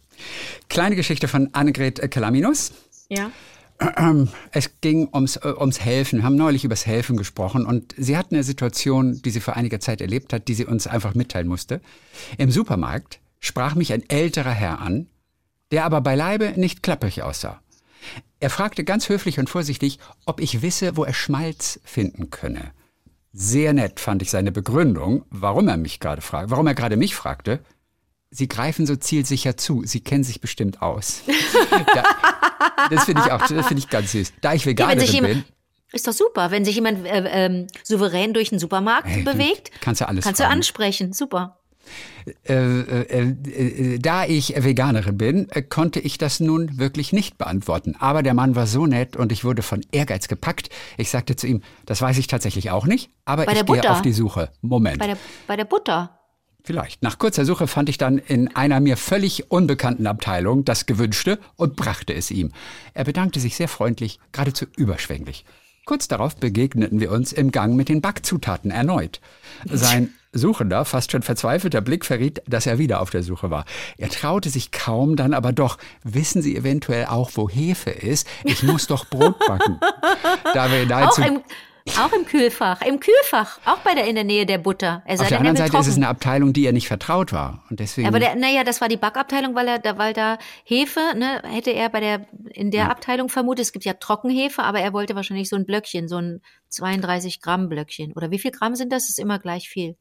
[0.69, 2.73] Kleine Geschichte von Annegret äh, Kalaminus.
[3.09, 3.31] Ja.
[4.53, 6.21] Es ging ums, äh, ums Helfen.
[6.21, 9.81] Wir haben neulich übers Helfen gesprochen und sie hat eine Situation, die sie vor einiger
[9.81, 11.81] Zeit erlebt hat, die sie uns einfach mitteilen musste.
[12.39, 15.09] Im Supermarkt sprach mich ein älterer Herr an,
[15.71, 17.61] der aber beileibe nicht klapprig aussah.
[18.39, 22.73] Er fragte ganz höflich und vorsichtig, ob ich wisse, wo er Schmalz finden könne.
[23.33, 27.15] Sehr nett fand ich seine Begründung, warum er mich gerade fragt, warum er gerade mich
[27.15, 27.61] fragte.
[28.37, 29.85] Sie greifen so zielsicher zu.
[29.85, 31.23] Sie kennen sich bestimmt aus.
[31.95, 32.03] da,
[32.91, 34.33] das finde ich auch, das finde ich ganz süß.
[34.41, 35.45] Da ich Ja, Veganerin sich bin,
[35.93, 39.71] ist doch super, wenn sich jemand äh, ähm, souverän durch den Supermarkt Hey, du bewegt,
[39.81, 40.57] kannst du alles kannst du fragen.
[40.57, 41.13] ansprechen.
[41.13, 41.61] Super.
[42.49, 47.95] äh, äh, äh, da ich Veganerin bin, äh, konnte ich das nun wirklich nicht beantworten.
[48.01, 50.71] Aber der Mann war so nett und ich wurde von Ehrgeiz gepackt.
[50.97, 54.03] Ich sagte zu ihm, das weiß ich tatsächlich auch nicht, aber Bei ich gehe auf
[54.03, 54.51] die Suche.
[54.61, 54.99] Moment.
[54.99, 56.19] Bei der, bei der Butter.
[56.67, 57.03] Vielleicht.
[57.03, 61.77] Nach kurzer Suche fand ich dann in einer mir völlig unbekannten Abteilung das Gewünschte und
[61.77, 62.53] brachte es ihm.
[62.95, 65.45] Er bedankte sich sehr freundlich, geradezu überschwänglich.
[65.85, 69.21] Kurz darauf begegneten wir uns im Gang mit den Backzutaten erneut.
[69.71, 73.67] Sein suchender, fast schon verzweifelter Blick verriet, dass er wieder auf der Suche war.
[73.99, 75.77] Er traute sich kaum, dann aber doch.
[76.03, 78.27] Wissen Sie eventuell auch, wo Hefe ist?
[78.43, 79.79] Ich muss doch Brot backen.
[80.55, 81.43] Da wir Auch nahezu im,
[81.99, 82.81] auch im Kühlfach.
[82.83, 83.61] Im Kühlfach.
[83.67, 85.03] Auch bei der, in der Nähe der Butter.
[85.05, 87.63] Er auf der er anderen Seite ist es eine Abteilung, die ihr nicht vertraut war.
[87.69, 88.09] Und deswegen.
[88.09, 91.71] Aber der, naja, das war die Backabteilung, weil er, da, weil da Hefe, ne, hätte
[91.73, 93.67] er bei der, in der Abteilung vermutet.
[93.67, 97.69] Es gibt ja Trockenhefe, aber er wollte wahrscheinlich so ein Blöckchen, so ein 32 Gramm
[97.69, 98.13] Blöckchen.
[98.13, 99.09] Oder wie viel Gramm sind das?
[99.09, 99.97] Ist immer gleich viel.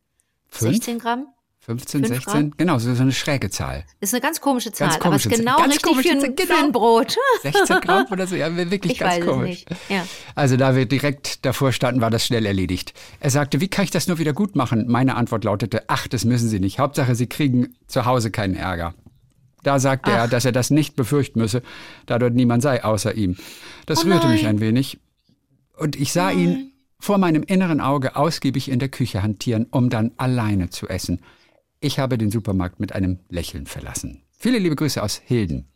[0.50, 0.74] Fünf?
[0.74, 1.28] 16 Gramm?
[1.66, 2.34] 15, Fünf 16?
[2.34, 2.54] Gramm?
[2.58, 3.86] Genau, so, so eine schräge Zahl.
[4.02, 5.70] Ist eine ganz komische Zahl, Ganz aber es komische ist genau Zahl.
[5.70, 6.72] Ganz richtig für Zahl, für ein genau.
[6.72, 7.18] Brot.
[7.42, 9.64] 16 Gramm oder so, ja, wirklich Ich ganz komisch.
[9.88, 10.06] Ja.
[10.36, 12.94] Also da wir direkt davor standen, war das schnell erledigt.
[13.22, 14.88] Er sagte, wie kann ich das nur wieder gut machen?
[14.90, 16.80] Meine Antwort lautete, ach, das müssen Sie nicht.
[16.80, 18.94] Hauptsache, Sie kriegen zu Hause keinen Ärger.
[19.64, 21.64] Da sagte er, dass er das nicht befürchten müsse,
[22.06, 23.38] da dort niemand sei außer ihm.
[23.86, 24.58] Das Oh rührte mich nein.
[24.58, 25.00] ein wenig.
[25.78, 30.12] Und ich sah ihn vor meinem inneren Auge ausgiebig in der Küche hantieren, um dann
[30.18, 31.22] alleine zu essen.
[31.84, 34.24] Ich habe den Supermarkt mit einem Lächeln verlassen.
[34.32, 35.68] Viele liebe Grüße aus Hilden.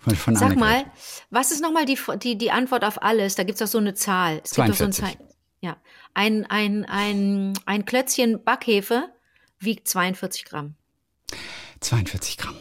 [0.00, 0.84] Von, von Sag mal,
[1.30, 3.36] was ist nochmal die, die, die Antwort auf alles?
[3.36, 4.40] Da gibt's doch so eine Zahl.
[4.42, 5.18] Es gibt doch so eine 42.
[5.18, 5.28] Zahl.
[5.60, 5.76] Ja.
[6.14, 9.08] Ein, ein, ein, ein Klötzchen Backhefe
[9.60, 10.74] wiegt 42 Gramm.
[11.78, 12.56] 42 Gramm.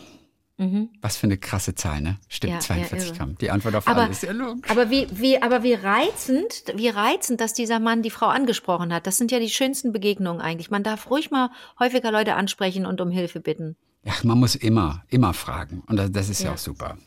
[0.58, 0.90] Mhm.
[1.02, 2.18] Was für eine krasse Zahl, ne?
[2.30, 3.18] Stimmt, Ja, ja, 42 irre.
[3.18, 3.38] Gramm.
[3.40, 4.22] Die Antwort auf Aber- alles.
[4.22, 4.70] Ja, logisch.
[4.72, 9.06] Aber wie, wie, aber wie reizend, wie reizend, dass dieser Mann die Frau angesprochen hat.
[9.06, 10.72] Das sind ja die schönsten Begegnungen eigentlich.
[10.72, 13.76] Man darf ruhig mal häufiger Leute ansprechen und um Hilfe bitten.
[14.04, 15.84] Ja, man muss immer, immer fragen.
[15.88, 16.48] Und das, das ist ja.
[16.48, 16.54] Ja.
[16.54, 16.98] auch super.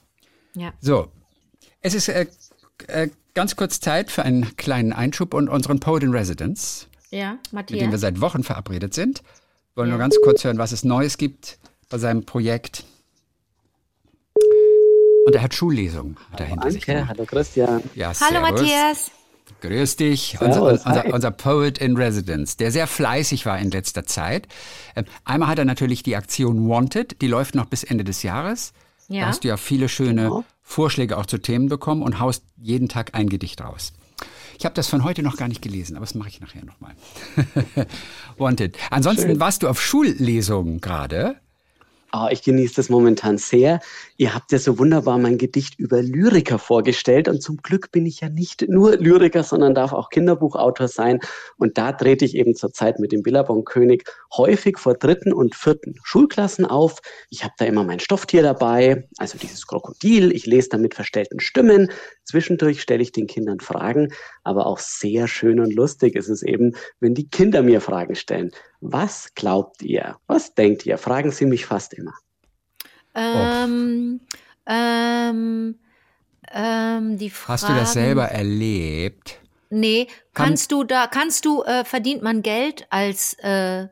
[0.54, 0.72] Ja.
[0.80, 1.10] So,
[1.80, 2.26] es ist äh,
[2.88, 7.70] äh, ganz kurz Zeit für einen kleinen Einschub und unseren Poet in Residence, Ja, mit
[7.70, 8.00] dem wir Matthias.
[8.02, 9.22] seit Wochen verabredet sind.
[9.74, 9.92] Wollen Ja.
[9.92, 11.58] nur ganz kurz hören, was es Neues gibt
[11.88, 12.84] bei seinem Projekt.
[15.28, 17.10] Und er hat Schullesungen dahinter sich Danke, gemacht.
[17.18, 17.82] hallo Christian.
[17.94, 18.50] Ja, Hallo servus.
[18.50, 19.10] Matthias.
[19.60, 24.46] Grüß dich, unser, unser, unser Poet in Residence, der sehr fleißig war in letzter Zeit.
[24.96, 28.72] Ähm, Einmal hat er natürlich die Aktion Wanted, die läuft noch bis Ende des Jahres.
[29.08, 29.22] Ja.
[29.22, 30.44] Da hast du ja viele schöne Genau.
[30.62, 33.92] Vorschläge auch zu Themen bekommen und haust jeden Tag ein Gedicht raus.
[34.58, 36.94] Ich habe das von heute noch gar nicht gelesen, aber das mache ich nachher nochmal.
[38.38, 38.76] Wanted.
[38.90, 41.36] Ansonsten warst du auf Schullesungen gerade.
[42.10, 43.80] Ah, ich genieße das momentan sehr.
[44.16, 48.20] Ihr habt ja so wunderbar mein Gedicht über Lyriker vorgestellt und zum Glück bin ich
[48.20, 51.20] ja nicht nur Lyriker, sondern darf auch Kinderbuchautor sein.
[51.58, 56.64] Und da trete ich eben zurzeit mit dem Billabong-König häufig vor dritten und vierten Schulklassen
[56.64, 57.00] auf.
[57.28, 60.32] Ich habe da immer mein Stofftier dabei, also dieses Krokodil.
[60.32, 61.90] Ich lese da mit verstellten Stimmen.
[62.24, 66.74] Zwischendurch stelle ich den Kindern Fragen, aber auch sehr schön und lustig ist es eben,
[67.00, 68.50] wenn die Kinder mir Fragen stellen.
[68.80, 70.16] Was glaubt ihr?
[70.26, 70.98] Was denkt ihr?
[70.98, 72.12] Fragen sie mich fast immer.
[73.14, 74.20] Ähm,
[74.66, 75.74] ähm,
[76.52, 77.52] ähm, die Frage.
[77.52, 79.38] Hast du das selber erlebt?
[79.70, 83.88] Nee, Kann- kannst du da, kannst du, äh, verdient man Geld als, äh,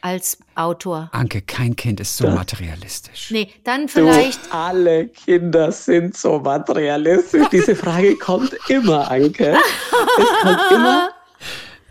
[0.00, 1.10] als Autor?
[1.12, 3.30] Anke, kein Kind ist so materialistisch.
[3.30, 7.48] Nee, dann vielleicht, Du, alle Kinder sind so materialistisch.
[7.52, 9.56] Diese Frage kommt immer, Anke.
[10.18, 11.10] Es kommt immer,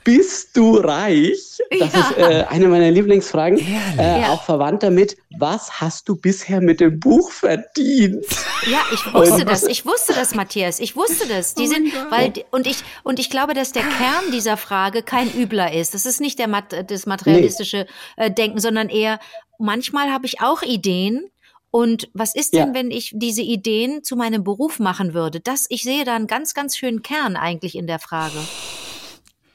[0.05, 1.57] bist du reich?
[1.69, 1.99] Das Ja.
[1.99, 3.57] ist äh, eine meiner Lieblingsfragen.
[3.59, 4.29] Äh, Ja.
[4.29, 8.25] Auch verwandt damit, was hast du bisher mit dem Buch verdient?
[8.71, 11.55] ja, ich wusste Und- das, ich wusste das, Matthias, ich wusste das.
[11.55, 15.73] Die sind, weil, und ich, und ich glaube, dass der Kern dieser Frage kein übler
[15.73, 15.93] ist.
[15.93, 19.19] Das ist nicht der, Mat- das materialistische äh, Denken, sondern eher,
[19.59, 21.29] manchmal habe ich auch Ideen
[21.71, 22.63] Und was ist Ja.
[22.63, 25.41] denn, wenn ich diese Ideen zu meinem Beruf machen würde?
[25.41, 28.37] Das, ich sehe da einen ganz, ganz schönen Kern eigentlich in der Frage.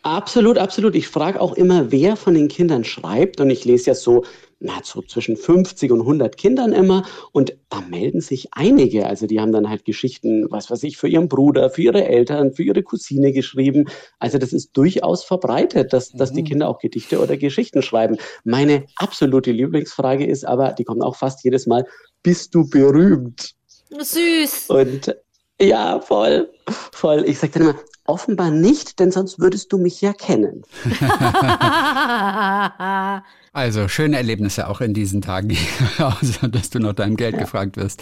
[0.02, 0.94] Absolut, absolut.
[0.94, 3.40] Ich frage auch immer, wer von den Kindern schreibt.
[3.40, 4.24] Und ich lese ja so,
[4.58, 7.04] na, so zwischen 50 und 100 Kindern immer.
[7.32, 9.06] Und da melden sich einige.
[9.06, 12.52] Also die haben dann halt Geschichten, was weiß ich, für ihren Bruder, für ihre Eltern,
[12.52, 13.88] für ihre Cousine geschrieben.
[14.18, 18.16] Also das ist durchaus verbreitet, dass, dass die Kinder auch Gedichte oder Geschichten schreiben.
[18.44, 21.84] Meine absolute Lieblingsfrage ist aber, die kommt auch fast jedes Mal,
[22.22, 23.54] bist du berühmt?
[23.90, 24.70] Süß.
[24.70, 25.14] Und
[25.60, 26.50] ja, voll,
[26.92, 27.24] voll.
[27.26, 30.62] Ich sage dann immer, offenbar nicht, denn sonst würdest du mich ja kennen.
[33.52, 35.56] Also schöne Erlebnisse auch in diesen Tagen,
[35.98, 38.00] außer dass du nach deinem Geld gefragt wirst.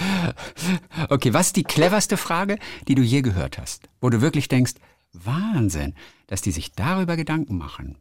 [1.09, 3.89] Okay, was ist die cleverste Frage, die du je gehört hast?
[4.03, 4.75] Wo du wirklich denkst,
[5.15, 5.95] Wahnsinn,
[6.27, 7.97] dass die sich darüber Gedanken machen.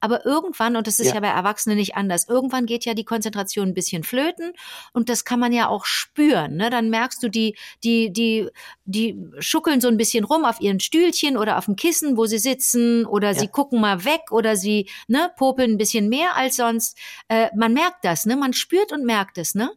[0.00, 1.14] Aber irgendwann, und das ist ja.
[1.14, 1.20] Ja.
[1.20, 4.52] bei Erwachsenen nicht anders, irgendwann geht ja die Konzentration ein bisschen flöten
[4.92, 6.56] und das kann man ja auch spüren.
[6.56, 6.70] Ne?
[6.70, 8.48] Dann merkst du, die, die, die,
[8.84, 12.38] die schuckeln so ein bisschen rum auf ihren Stühlchen oder auf dem Kissen, wo sie
[12.38, 16.96] sitzen oder sie gucken mal weg oder sie ne, popeln ein bisschen mehr als sonst.
[17.28, 18.36] Äh, man merkt das, ne?
[18.36, 19.70] Man spürt und merkt es, ne?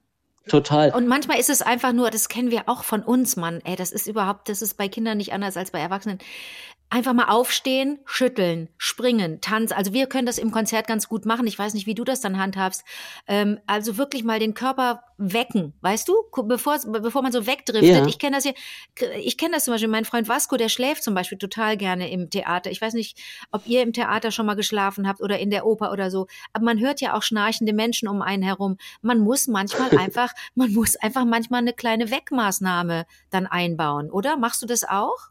[0.48, 0.91] Total.
[0.91, 3.62] Und manchmal ist es einfach nur, das kennen wir auch von uns, Mann.
[3.63, 6.19] Ey, das ist überhaupt, das ist bei Kindern nicht anders als bei Erwachsenen.
[6.89, 9.74] Einfach mal aufstehen, schütteln, springen, tanzen.
[9.74, 11.48] Also wir können das im Konzert ganz gut machen.
[11.48, 12.84] Ich weiß nicht, wie du das dann handhabst.
[13.28, 16.13] Ähm, also wirklich mal den Körper wecken, weißt du?
[16.45, 17.84] Bevor, bevor man so wegdriftet.
[17.84, 18.06] Ja.
[18.06, 18.54] Ich kenne das hier,
[19.19, 19.89] ich kenne das zum Beispiel.
[19.89, 22.69] Mein Freund Vasco, der schläft zum Beispiel total gerne im Theater.
[22.69, 23.17] Ich weiß nicht,
[23.52, 26.28] ob ihr im Theater schon mal geschlafen habt oder in der Oper oder so.
[26.54, 28.78] Aber man hört ja auch schnarchende Menschen um einen herum.
[29.02, 34.38] Man muss manchmal einfach, man muss einfach manchmal eine kleine Wegmaßnahme dann einbauen, oder?
[34.38, 35.30] Machst du das auch?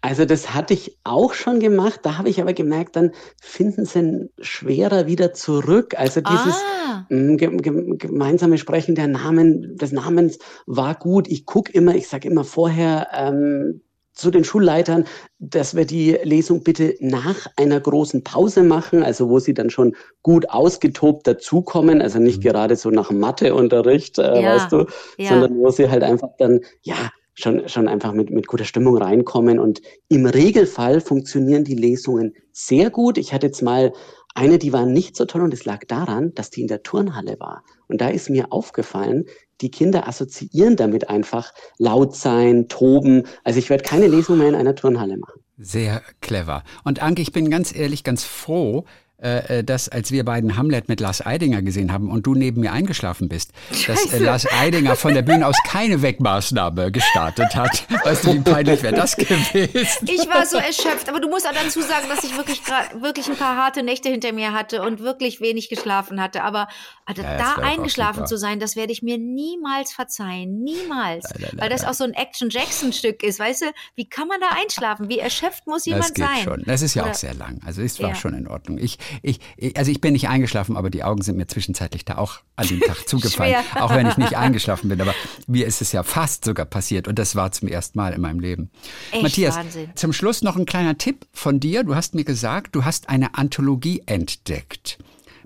[0.00, 4.30] Also das hatte ich auch schon gemacht, da habe ich aber gemerkt, dann finden sie
[4.40, 5.94] schwerer wieder zurück.
[5.96, 6.54] Also dieses
[6.86, 11.28] ah, mm, ge ge gemeinsame Sprechen der Namen, des Namens war gut.
[11.28, 13.80] Ich gucke immer, ich sage immer vorher ähm,
[14.16, 15.04] zu den Schulleitern,
[15.38, 19.94] dass wir die Lesung bitte nach einer großen Pause machen, also wo sie dann schon
[20.22, 24.86] gut ausgetobt dazukommen, also nicht gerade so nach Matheunterricht, äh, Ja, weißt du,
[25.18, 25.28] ja.
[25.28, 29.58] sondern wo sie halt einfach dann, ja, schon, schon einfach mit, mit guter Stimmung reinkommen.
[29.58, 33.18] Und im Regelfall funktionieren die Lesungen sehr gut.
[33.18, 33.92] Ich hatte jetzt mal
[34.34, 37.36] eine, die war nicht so toll und es lag daran, dass die in der Turnhalle
[37.38, 37.62] war.
[37.88, 39.24] Und da ist mir aufgefallen,
[39.60, 43.22] die Kinder assoziieren damit einfach laut sein, toben.
[43.44, 45.40] Also ich werde keine Lesung mehr in einer Turnhalle machen.
[45.56, 46.64] Sehr clever.
[46.84, 48.84] Und Anke, ich bin ganz ehrlich ganz froh,
[49.18, 52.72] äh, dass als wir beiden Hamlet mit Lars Eidinger gesehen haben und du neben mir
[52.72, 53.50] eingeschlafen bist,
[53.86, 57.86] dass äh, Lars Eidinger von der Bühne aus keine Wegmaßnahme gestartet hat.
[58.04, 60.06] Weißt du, wie peinlich wäre das gewesen?
[60.08, 62.60] ich war so erschöpft, aber du musst auch dazu sagen, dass ich wirklich
[63.00, 66.42] wirklich ein paar harte Nächte hinter mir hatte und wirklich wenig geschlafen hatte.
[66.42, 66.68] Aber
[67.06, 70.62] also Ja, da eingeschlafen zu sein, das werde ich mir niemals verzeihen.
[70.62, 71.24] Niemals.
[71.38, 71.90] Leider, Weil das leider.
[71.90, 73.38] auch so ein Action-Jackson-Stück ist.
[73.38, 75.08] Weißt du, wie kann man da einschlafen?
[75.08, 76.44] Wie erschöpft muss jemand Das geht sein?
[76.44, 76.62] schon.
[76.66, 77.60] Das ist ja Oder- auch sehr lang.
[77.64, 78.14] Also es war Ja.
[78.14, 78.78] schon in Ordnung.
[78.78, 82.18] Ich, ich, ich, also ich bin nicht eingeschlafen, aber die Augen sind mir zwischenzeitlich da
[82.18, 83.56] auch an den Tag zugefallen.
[83.76, 85.00] Auch wenn ich nicht eingeschlafen bin.
[85.00, 85.14] Aber
[85.46, 88.40] mir ist es ja fast sogar passiert und das war zum ersten Mal in meinem
[88.40, 88.70] Leben.
[89.12, 89.90] Echt Matthias, Wahnsinn.
[89.94, 91.84] zum Schluss noch ein kleiner Tipp von dir.
[91.84, 94.98] Du hast mir gesagt, du hast eine Anthologie entdeckt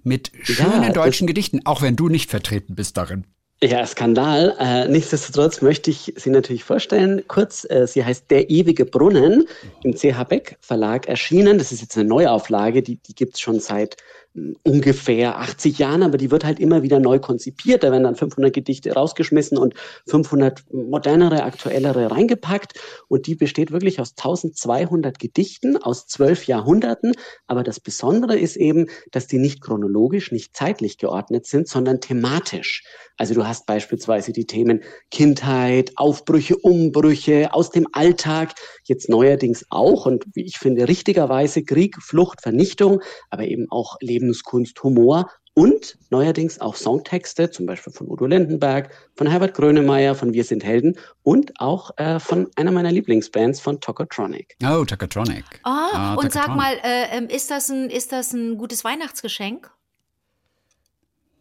[0.03, 3.25] mit schönen das- deutschen Gedichten, auch wenn du nicht vertreten bist darin.
[3.63, 4.57] Ja, Skandal.
[4.59, 7.23] Äh, nichtsdestotrotz möchte ich Sie natürlich vorstellen.
[7.29, 9.47] Kurz, äh, sie heißt Der ewige Brunnen
[9.83, 11.59] im CH Beck Verlag erschienen.
[11.59, 13.99] Das ist jetzt eine Neuauflage, die, die gibt's schon seit
[14.63, 17.83] ungefähr 80 Jahren, aber die wird halt immer wieder neu konzipiert.
[17.83, 19.75] Da werden dann 500 Gedichte rausgeschmissen und
[20.07, 22.79] 500 modernere, aktuellere reingepackt.
[23.09, 27.13] Und die besteht wirklich aus 1200 Gedichten aus zwölf Jahrhunderten.
[27.49, 32.85] Aber das Besondere ist eben, dass die nicht chronologisch, nicht zeitlich geordnet sind, sondern thematisch.
[33.21, 40.07] Also du hast beispielsweise die Themen Kindheit, Aufbrüche, Umbrüche aus dem Alltag, jetzt neuerdings auch
[40.07, 46.61] und wie ich finde richtigerweise Krieg, Flucht, Vernichtung, aber eben auch Lebenskunst, Humor und neuerdings
[46.61, 51.53] auch Songtexte, zum Beispiel von Udo Lindenberg, von Herbert Grönemeyer, von Wir sind Helden und
[51.59, 54.57] auch äh, von einer meiner Lieblingsbands von Tokotronic.
[54.63, 55.45] Oh, Takatronic.
[55.65, 56.57] Ah, und sag Takatronic.
[56.57, 59.71] mal, äh, ähm, ist, das ein, ist das ein gutes Weihnachtsgeschenk?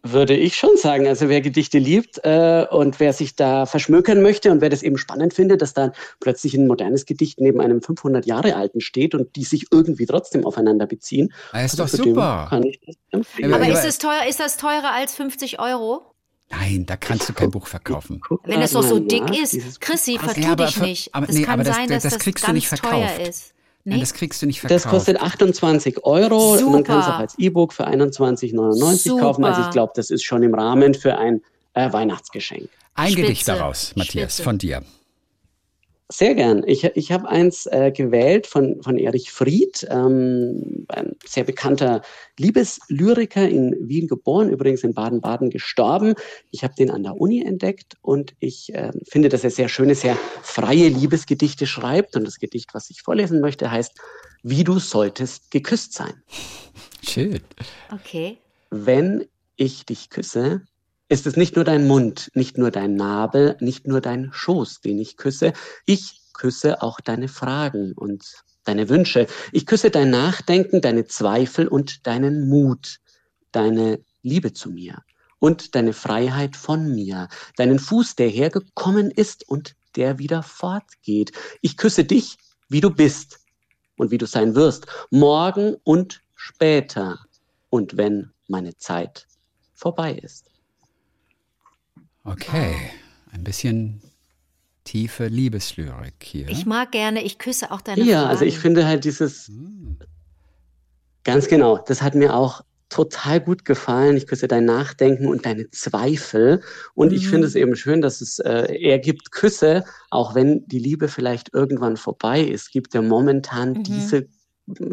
[0.01, 1.07] Würde ich schon sagen.
[1.07, 4.97] Also wer Gedichte liebt äh, und wer sich da verschmökern möchte und wer das eben
[4.97, 9.35] spannend findet, dass da plötzlich ein modernes Gedicht neben einem 500 Jahre alten steht und
[9.35, 11.33] die sich irgendwie trotzdem aufeinander beziehen.
[11.51, 12.47] Ah, ist Also doch super.
[12.49, 13.53] Kann ich das empfehlen.
[13.53, 16.01] Aber ist, es teuer, ist das teurer als 50 Euro?
[16.49, 18.21] Nein, da kannst du kein Buch verkaufen.
[18.45, 20.23] Wenn es doch so dick ist, Chrissy, Buch.
[20.23, 21.13] vertu Ja, aber dich nicht.
[21.13, 23.53] aber das nee, kann das- sein, das dass das, kriegst du ganz nicht teuer verkauft.
[23.79, 23.85] Ist.
[23.85, 23.99] Nein, Nee?
[24.01, 25.05] das kriegst du nicht Das verkauft.
[25.05, 26.55] kostet 28 Euro.
[26.69, 27.15] Man kann es Super.
[27.15, 29.43] auch als E-Book für 21,99 kaufen.
[29.45, 29.73] Also ich Super.
[29.73, 31.41] glaube, das ist schon im Rahmen für ein
[31.73, 32.69] äh, Weihnachtsgeschenk.
[32.95, 34.43] Ein Spitze, Gedicht daraus, Matthias, Spitze.
[34.43, 34.83] von dir.
[36.11, 36.63] Sehr gern.
[36.65, 42.01] Ich, ich habe eins äh, gewählt von, von Erich Fried, ähm, ein sehr bekannter
[42.37, 46.15] Liebeslyriker in Wien geboren, übrigens in Baden-Baden gestorben.
[46.49, 49.93] Ich habe den an der Uni entdeckt und ich äh, finde, dass er sehr schöne,
[49.93, 52.15] sehr freie Liebesgedichte schreibt.
[52.15, 53.93] Und das Gedicht, was ich vorlesen möchte, heißt
[54.41, 56.23] Wie du solltest geküsst sein.
[57.03, 57.39] Schön.
[57.93, 58.39] Okay.
[58.71, 60.61] Wenn ich dich küsse,
[61.09, 64.99] ist es nicht nur dein Mund, nicht nur dein Nabel, nicht nur dein Schoß, den
[64.99, 65.53] ich küsse.
[65.85, 69.25] Ich küsse auch deine Fragen und deine Wünsche.
[69.51, 72.99] Ich küsse dein Nachdenken, deine Zweifel und deinen Mut,
[73.51, 75.03] deine Liebe zu mir
[75.39, 81.31] und deine Freiheit von mir, deinen Fuß, der hergekommen ist und der wieder fortgeht.
[81.61, 83.39] Ich küsse dich, wie du bist
[83.97, 87.19] und wie du sein wirst, morgen und später
[87.69, 89.27] und wenn meine Zeit
[89.73, 90.48] vorbei ist.
[92.31, 92.75] Okay.
[93.31, 94.01] Ein bisschen
[94.83, 96.47] tiefe Liebeslyrik hier.
[96.49, 98.29] Ich mag gerne, ich küsse auch deine Ja, Fragen.
[98.29, 99.51] also ich finde halt dieses,
[101.23, 104.17] ganz genau, das hat mir auch total gut gefallen.
[104.17, 106.63] Ich küsse dein Nachdenken und deine Zweifel.
[106.95, 107.29] Und ich Mhm.
[107.29, 111.53] finde es eben schön, dass es, äh, er gibt Küsse, auch wenn die Liebe vielleicht
[111.53, 113.83] irgendwann vorbei ist, gibt er momentan Mhm.
[113.83, 114.27] diese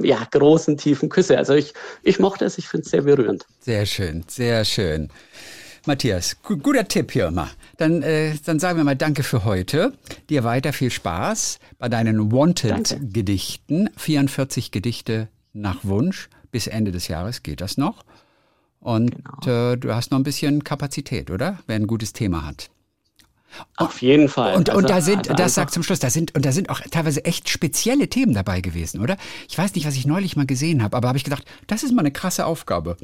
[0.02, 1.36] ja, großen, tiefen Küsse.
[1.36, 3.46] Also ich, ich mochte es, ich finde es sehr berührend.
[3.60, 5.10] Sehr schön, sehr schön.
[5.86, 7.48] Matthias, gu guter Tipp hier mal.
[7.76, 9.92] Dann, äh, dann sagen wir mal Danke für heute.
[10.28, 13.90] Dir weiter viel Spaß bei deinen Wanted-Gedichten.
[13.96, 16.28] 44 Gedichte nach Wunsch.
[16.50, 18.04] Bis Ende des Jahres geht das noch.
[18.80, 19.12] Und
[19.46, 21.58] äh, du hast noch ein bisschen Kapazität, oder?
[21.66, 22.70] Wer ein gutes Thema hat.
[23.76, 24.54] Auf jeden Fall.
[24.56, 26.68] Und, und Also- da sind, also das sagt zum Schluss, da sind, und da sind
[26.68, 29.16] auch teilweise echt spezielle Themen dabei gewesen, oder?
[29.48, 31.92] Ich weiß nicht, was ich neulich mal gesehen habe, aber habe ich gedacht, das ist
[31.92, 32.96] mal eine krasse Aufgabe.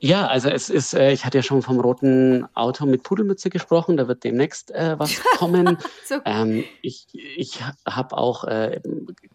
[0.00, 3.96] Ja, also es ist, äh, ich hatte ja schon vom roten Auto mit Pudelmütze gesprochen,
[3.96, 5.78] da wird demnächst äh, was kommen.
[6.06, 6.16] So.
[6.24, 8.80] ähm, ich ich habe auch äh,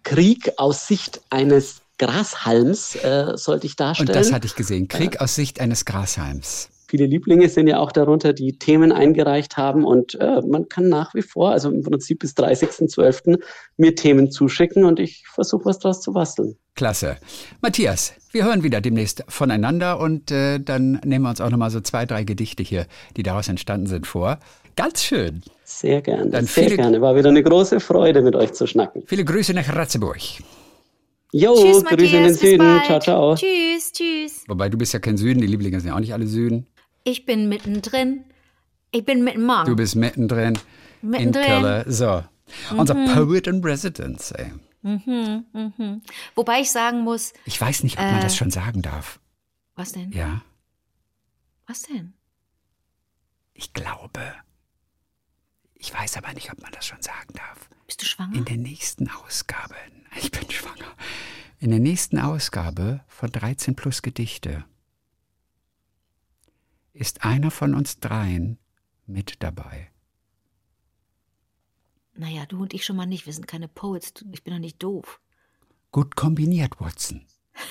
[0.03, 4.09] Krieg aus Sicht eines Grashalms äh, sollte ich darstellen.
[4.09, 4.87] Und das hatte ich gesehen.
[4.87, 6.69] Krieg aus Sicht eines Grashalms.
[6.93, 11.15] Viele Lieblinge sind ja auch darunter, die Themen eingereicht haben und äh, man kann nach
[11.15, 13.39] wie vor, also im Prinzip bis 30.12.
[13.77, 16.55] mir Themen zuschicken und ich versuche was draus zu basteln.
[16.75, 17.17] Klasse.
[17.63, 21.81] Matthias, wir hören wieder demnächst voneinander und äh, dann nehmen wir uns auch nochmal so
[21.81, 22.85] zwei, drei Gedichte hier,
[23.17, 24.37] die daraus entstanden sind, vor.
[24.75, 25.41] Ganz schön.
[25.63, 27.01] Sehr gerne, Dann sehr viele- gerne.
[27.01, 29.01] War wieder eine große Freude, mit euch zu schnacken.
[29.07, 30.19] Viele Grüße nach Ratzeburg.
[31.31, 32.57] Jo, Tschüss, Grüße in den Matthias, bis Süden.
[32.59, 32.85] bald.
[32.85, 33.35] Ciao, ciao.
[33.35, 34.43] Tschüss, tschüss.
[34.47, 36.67] Wobei du bist ja kein Süden, die Lieblinge sind ja auch nicht alle Süden.
[37.03, 38.25] Ich bin mittendrin.
[38.91, 39.65] Ich bin mittendrin.
[39.65, 40.57] Du bist mittendrin,
[41.01, 41.43] in Mittendrin.
[41.61, 41.83] Köln.
[41.91, 42.23] So,
[42.77, 44.31] unser Poet in Residence.
[44.31, 44.51] Ey.
[46.35, 48.21] Wobei ich sagen muss, Ich weiß nicht, ob man Äh.
[48.21, 49.19] das schon sagen darf.
[49.75, 50.11] was denn?
[50.11, 50.41] Ja,
[51.67, 52.13] Was denn?
[53.53, 54.21] ich glaube.
[55.75, 57.69] Ich weiß aber nicht, ob man das schon sagen darf.
[57.87, 58.35] Bist du schwanger?
[58.35, 59.75] In der nächsten Ausgabe,
[60.21, 60.93] ich bin schwanger,
[61.59, 64.63] in der nächsten Ausgabe von 13 plus Gedichte
[66.93, 68.59] ist einer von uns dreien
[69.05, 69.89] mit dabei.
[72.15, 73.25] Naja, du und ich schon mal nicht.
[73.25, 74.13] Wir sind keine Poets.
[74.31, 75.19] Ich bin doch nicht doof.
[75.91, 77.25] Gut kombiniert, Watson.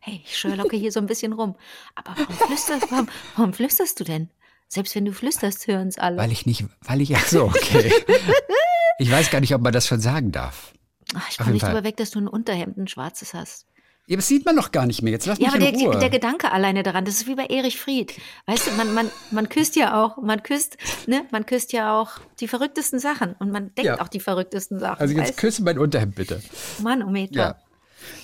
[0.00, 1.56] Hey, ich Sherlocke hier so ein bisschen rum.
[1.96, 4.30] Aber warum flüsterst, warum, warum flüsterst du denn?
[4.68, 6.16] Selbst wenn du flüsterst, hören es alle.
[6.16, 7.92] Weil ich nicht, weil ich, ach so, okay.
[8.98, 10.72] Ich weiß gar nicht, ob man das schon sagen darf.
[11.14, 13.66] Ach, ich komme nicht drüber weg, dass du ein Unterhemd, ein schwarzes hast.
[14.08, 15.12] Ja, das sieht man noch gar nicht mehr.
[15.12, 15.98] Jetzt lass Ja, mich aber in der, Ruhe.
[15.98, 18.12] der Gedanke alleine daran, das ist wie bei Erich Fried.
[18.46, 20.76] Weißt du, man, man, man küsst ja auch, man küsst,
[21.08, 24.00] ne, man küsst ja auch die verrücktesten Sachen und man denkt Ja.
[24.00, 25.00] auch die verrücktesten Sachen.
[25.00, 26.40] also jetzt küsse mein Unterhemd bitte.
[26.82, 27.34] Mann, oh Meter.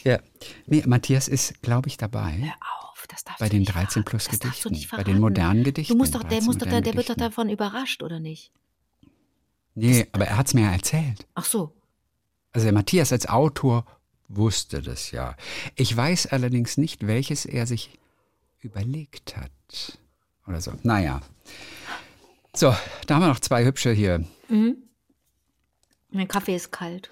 [0.05, 0.13] Ja.
[0.13, 0.19] Ja.
[0.67, 2.33] Nee, Matthias ist, glaube ich, dabei.
[2.39, 2.55] Hör
[2.91, 4.27] auf, das darfst Bei du den nicht 13 plus.
[4.27, 4.97] Das du Gedichten.
[4.97, 5.93] Bei den modernen Gedichten.
[5.95, 8.53] Du musst doch, der 13 muss doch, der, der wird doch davon überrascht, oder nicht?
[9.75, 11.27] Nee, aber er hat es mir ja erzählt.
[11.35, 11.73] Ach so.
[12.53, 13.85] Also der Matthias als Autor
[14.37, 15.37] wusste das ja.
[15.77, 17.99] Ich weiß allerdings nicht, welches er sich
[18.61, 19.99] überlegt hat.
[20.47, 20.73] Oder so.
[20.83, 21.21] Naja.
[22.55, 22.75] So,
[23.07, 24.25] da haben wir noch zwei hübsche hier.
[26.11, 27.11] Mein Kaffee ist kalt.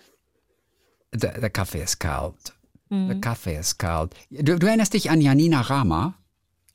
[1.13, 2.55] Der, der Kaffee ist kalt.
[2.91, 3.09] Mhm.
[3.09, 4.15] Der Kaffee ist kalt.
[4.31, 6.15] Du, du erinnerst dich an Janina Rama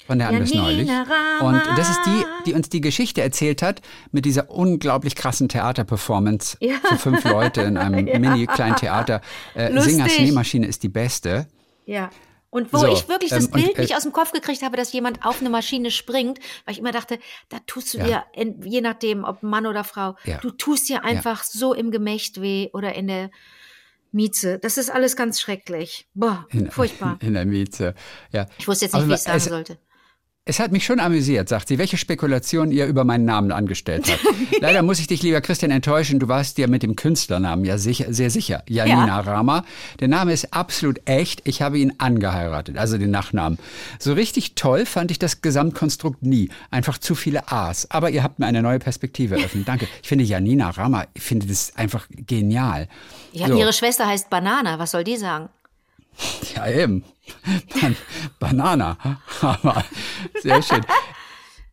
[0.05, 0.89] von der Janina neulich.
[1.41, 3.81] Und das ist die, die uns die Geschichte erzählt hat
[4.11, 6.75] mit dieser unglaublich krassen Theaterperformance Ja.
[6.87, 9.21] für fünf Leute in einem mini kleinen Theater.
[9.53, 9.79] Äh.
[9.81, 11.47] Singers Nähmaschine ist die beste.
[11.85, 12.09] Ja.
[12.51, 14.61] Und wo So, ich wirklich das ähm, und, Bild äh, nicht aus dem Kopf gekriegt
[14.63, 18.05] habe, dass jemand auf eine Maschine springt, weil ich immer dachte, da tust du Ja.
[18.05, 20.37] dir, in, je nachdem, ob Mann oder Frau, Ja.
[20.37, 23.29] du tust dir einfach so im Gemächt weh oder in der
[24.13, 24.57] Mieze.
[24.59, 26.07] Das ist alles ganz schrecklich.
[26.13, 27.17] Boah, In, furchtbar.
[27.21, 27.93] In der Miete.
[28.31, 28.45] Ja.
[28.57, 29.77] Ich wusste jetzt Aber nicht, wie ich es sagen es- sollte.
[30.47, 34.21] Es hat mich schon amüsiert, sagt sie, welche Spekulation ihr über meinen Namen angestellt habt.
[34.61, 36.19] Leider muss ich dich, lieber Christian, enttäuschen.
[36.19, 38.61] Du warst dir mit dem Künstlernamen ja sicher, sehr sicher.
[38.69, 39.19] Janina Ja.
[39.21, 39.65] Rama.
[39.99, 41.41] Der Name ist absolut echt.
[41.45, 43.57] Ich habe ihn angeheiratet, also den Nachnamen.
[43.97, 46.49] So richtig toll fand ich das Gesamtkonstrukt nie.
[46.69, 47.89] Einfach zu viele A's.
[47.89, 49.67] Aber ihr habt mir eine neue Perspektive eröffnet.
[49.67, 49.87] Danke.
[50.03, 52.87] Ich finde Janina Rama, ich finde das einfach genial.
[53.31, 53.57] Ja, So.
[53.57, 54.77] ihre Schwester heißt Banana.
[54.77, 55.49] Was soll die sagen?
[56.55, 57.03] Ja, eben.
[57.81, 57.95] Ban
[58.39, 58.97] Banana.
[59.41, 59.83] Aber
[60.41, 60.81] sehr schön.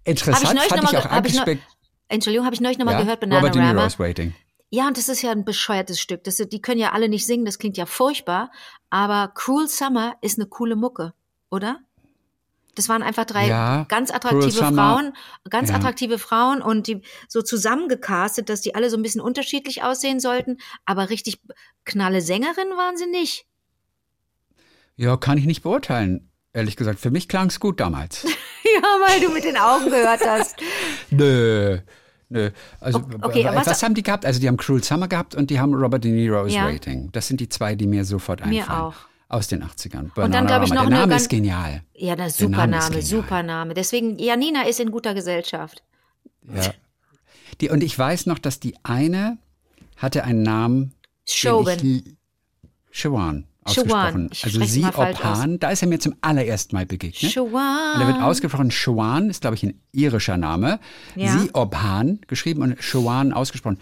[0.05, 1.63] Ich Interessant neulich fand ich auch ich angespeckt.
[2.09, 3.01] Entschuldigung, habe ich neulich noch mal Ja?
[3.03, 3.87] gehört, Banana Robert De Niro Rama.
[3.87, 4.35] is waiting.
[4.71, 6.25] Ja, und das ist ja ein bescheuertes Stück.
[6.25, 8.51] Das, die können ja alle nicht singen, das klingt ja furchtbar.
[8.91, 11.13] Aber Cruel Summer ist eine coole Mucke,
[11.51, 11.81] oder?
[12.75, 14.65] Das waren einfach drei Ja, ganz attraktive.
[14.65, 15.13] Frauen,
[15.51, 15.77] ganz Ja.
[15.77, 20.57] attraktive Frauen und die so zusammengecastet, dass die alle so ein bisschen unterschiedlich aussehen sollten.
[20.87, 21.39] Aber richtig
[21.85, 23.45] knalle Sängerin waren sie nicht.
[25.03, 26.31] Ja, kann ich nicht beurteilen.
[26.53, 28.27] Ehrlich gesagt, für mich klang es gut damals.
[28.75, 30.57] Ja, weil du mit den Augen gehört hast.
[31.11, 31.79] Nö.
[32.31, 32.51] Nö.
[32.81, 34.25] Also, okay, was, was- haben die gehabt?
[34.25, 36.65] Also, die haben Cruel Summer gehabt und die haben Robert De Niro is Ja.
[36.69, 37.11] Waiting.
[37.13, 38.81] Das sind die zwei, die mir sofort Mir einfallen.
[38.81, 38.95] auch.
[39.29, 40.11] Aus den 80ern.
[40.15, 41.83] dann, glaub ich, noch Der Name ist genial.
[41.95, 43.75] Ja, das Der super Name super Name.
[43.75, 45.83] Deswegen, Janina ist in guter Gesellschaft.
[46.55, 46.73] Ja.
[47.61, 49.37] Die, und ich weiß noch, dass die eine
[49.99, 50.95] hatte einen Namen.
[51.27, 52.03] Shawan.
[52.91, 53.45] Shawan.
[53.65, 54.29] Ausgesprochen.
[54.33, 57.31] Ich Also sie Opan, da ist er mir zum allerersten Mal begegnet.
[57.33, 57.95] Shawan.
[57.95, 60.81] Und er wird ausgesprochen Shawan, ist glaube ich ein irischer Name.
[61.15, 61.39] Ja.
[61.39, 63.79] Sie Obhan geschrieben und Shawan ausgesprochen.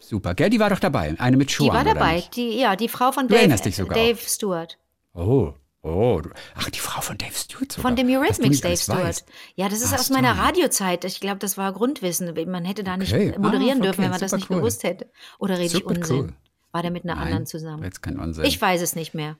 [0.00, 0.50] Super, gell?
[0.50, 1.14] Die war doch dabei.
[1.18, 1.74] Eine mit Die Shawan.
[1.74, 2.24] war dabei.
[2.34, 4.78] Die, ja, die Frau von Du Dave, dich sogar Dave Stewart.
[5.14, 5.52] Oh,
[5.82, 6.20] oh.
[6.54, 7.90] Ach, die Frau von Dave Stewart sogar.
[7.90, 9.04] Von dem Eurythmics Dave Stewart.
[9.04, 9.26] weißt.
[9.56, 11.04] Ja, das ist Ach aus meiner Radiozeit.
[11.04, 12.32] Ich glaube, das war Grundwissen.
[12.50, 13.34] Man hätte da nicht Okay.
[13.38, 14.56] moderieren Ah, dürfen, okay, wenn man das super nicht cool.
[14.58, 15.10] gewusst hätte.
[15.38, 16.16] Oder rede ich Unsinn?
[16.18, 16.32] cool.
[16.72, 17.82] War der mit einer Nein, anderen zusammen?
[17.84, 18.44] Jetzt kein Unsinn.
[18.44, 19.36] Ich weiß es nicht mehr.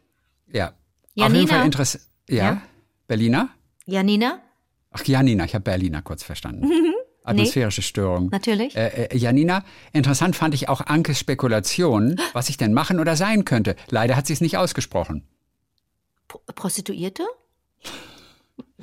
[0.52, 0.68] ja.
[0.68, 0.74] Auf
[1.24, 1.38] Janina?
[1.40, 2.04] jeden Fall interessant.
[2.28, 2.36] Ja?
[2.44, 2.62] Ja?
[3.06, 3.50] Berliner?
[3.84, 4.40] Janina?
[4.92, 6.70] Ach, Janina, ich habe Berliner kurz verstanden.
[7.24, 8.30] Atmosphärische Störung.
[8.30, 8.74] Natürlich.
[8.76, 9.62] Äh, äh, Janina,
[9.92, 13.76] interessant fand ich auch Ankes Spekulation, was ich denn machen oder sein könnte.
[13.90, 15.26] Leider hat sie es nicht ausgesprochen.
[16.28, 17.24] Pro- Prostituierte?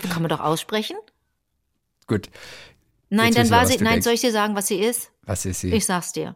[0.10, 0.96] Kann man doch aussprechen?
[2.08, 2.30] Gut,
[3.10, 3.78] Nein, Jetzt dann war sie.
[3.78, 4.04] Nein, denkst.
[4.04, 5.12] soll ich dir sagen, was sie ist?
[5.24, 5.74] was ist sie?
[5.74, 6.36] Ich sag's dir.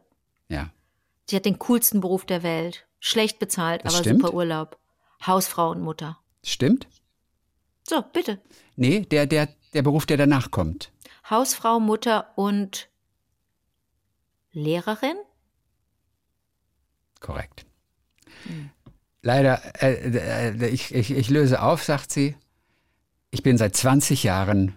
[1.25, 2.85] Sie hat den coolsten Beruf der Welt.
[2.99, 4.21] Schlecht bezahlt, Das aber stimmt?
[4.21, 4.77] super Urlaub.
[5.25, 6.19] Hausfrau und Mutter.
[6.43, 6.87] Stimmt?
[7.87, 8.39] So, bitte.
[8.75, 10.91] Nee, der, der, der Beruf, der danach kommt.
[11.29, 12.89] Hausfrau, Mutter und
[14.51, 15.15] Lehrerin?
[17.19, 17.65] Korrekt.
[19.21, 22.35] Leider, äh, äh, ich, ich, ich löse auf, sagt sie.
[23.31, 24.75] Ich bin seit 20 Jahren.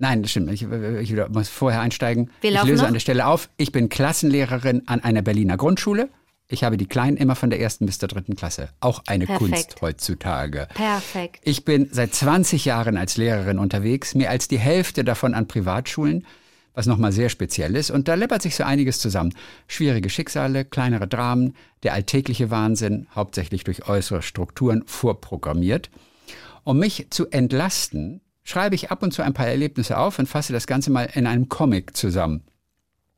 [0.00, 0.50] Nein, das stimmt.
[0.50, 2.30] Ich, ich muss vorher einsteigen.
[2.40, 2.88] Wir ich löse noch?
[2.88, 3.50] an der Stelle auf.
[3.58, 6.08] Ich bin Klassenlehrerin an einer Berliner Grundschule.
[6.48, 8.70] Ich habe die Kleinen immer von der ersten bis zur dritten Klasse.
[8.80, 9.50] Auch eine Perfekt.
[9.50, 10.68] Kunst heutzutage.
[10.74, 11.40] Perfekt.
[11.44, 16.26] Ich bin seit 20 Jahren als Lehrerin unterwegs, mehr als die Hälfte davon an Privatschulen,
[16.72, 17.90] was nochmal sehr speziell ist.
[17.90, 19.34] Und da läppert sich so einiges zusammen.
[19.68, 25.90] Schwierige Schicksale, kleinere Dramen, der alltägliche Wahnsinn, hauptsächlich durch äußere Strukturen vorprogrammiert.
[26.64, 30.52] Um mich zu entlasten, schreibe ich ab und zu ein paar Erlebnisse auf und fasse
[30.52, 32.42] das Ganze mal in einem Comic zusammen.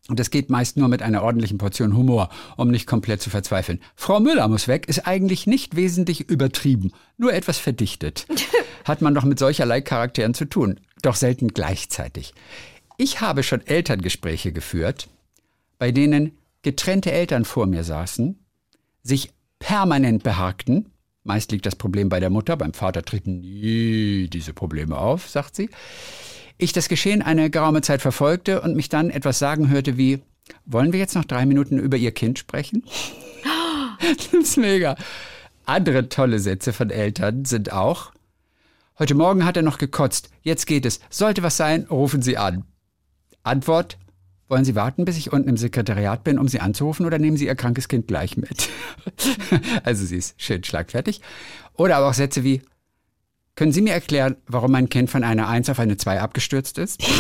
[0.09, 3.81] Und das geht meist nur mit einer ordentlichen Portion Humor, um nicht komplett zu verzweifeln.
[3.95, 8.27] Frau Müller muss weg ist eigentlich nicht wesentlich übertrieben, nur etwas verdichtet.
[8.85, 12.35] Hat man doch mit solcherlei Charakteren zu tun, doch selten gleichzeitig.
[12.99, 15.09] Ich habe schon Elterngespräche geführt,
[15.79, 18.39] bei denen getrennte Eltern vor mir saßen,
[19.03, 19.31] sich
[19.61, 20.91] permanent beharkten.
[21.25, 25.55] Meist liegt das Problem bei der Mutter, beim Vater treten nie diese Probleme auf, sagt
[25.57, 25.71] sie
[26.63, 30.23] ich das Geschehen eine geraume Zeit verfolgte und mich dann etwas sagen hörte wie,
[30.65, 32.85] wollen wir jetzt noch drei Minuten über Ihr Kind sprechen?
[34.17, 34.97] das ist mega.
[35.67, 38.13] Andere tolle Sätze von Eltern sind auch,
[38.99, 42.65] heute Morgen hat er noch gekotzt, jetzt geht es, sollte was sein, rufen Sie an.
[43.43, 43.99] Antwort,
[44.53, 47.47] wollen Sie warten, bis ich unten im Sekretariat bin, um Sie anzurufen, oder nehmen Sie
[47.47, 48.69] Ihr krankes Kind gleich mit?
[49.83, 51.23] also sie ist schön schlagfertig.
[51.75, 52.61] Oder aber auch Sätze wie,
[53.57, 57.03] können Sie mir erklären, warum mein Kind von einer 1 auf eine 2 abgestürzt ist?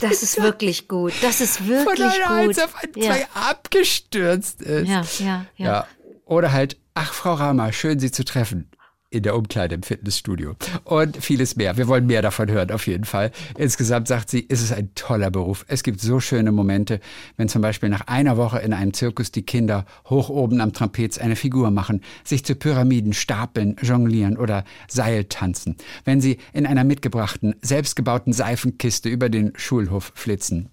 [0.00, 1.14] Das ist wirklich gut.
[1.22, 2.64] Das ist Von wirklich einer 1 gut.
[2.64, 3.12] auf eine ja.
[3.14, 4.88] 2 abgestürzt ist.
[4.88, 5.66] ja, ja, ja.
[5.66, 5.86] Ja.
[6.26, 8.70] Oder halt, ach Frau Rama, schön Sie zu treffen.
[9.08, 10.56] In der Umkleide im Fitnessstudio.
[10.82, 11.76] Und vieles mehr.
[11.76, 13.30] Wir wollen mehr davon hören, auf jeden Fall.
[13.56, 15.64] Insgesamt sagt sie, ist es ein toller Beruf.
[15.68, 17.00] Es gibt so schöne Momente,
[17.36, 21.18] wenn zum Beispiel nach einer Woche in einem Zirkus die Kinder hoch oben am Trapez
[21.18, 25.76] eine Figur machen, sich zu Pyramiden stapeln, jonglieren oder Seil tanzen.
[26.04, 30.70] Wenn sie in einer mitgebrachten, selbstgebauten Seifenkiste über den Schulhof flitzen.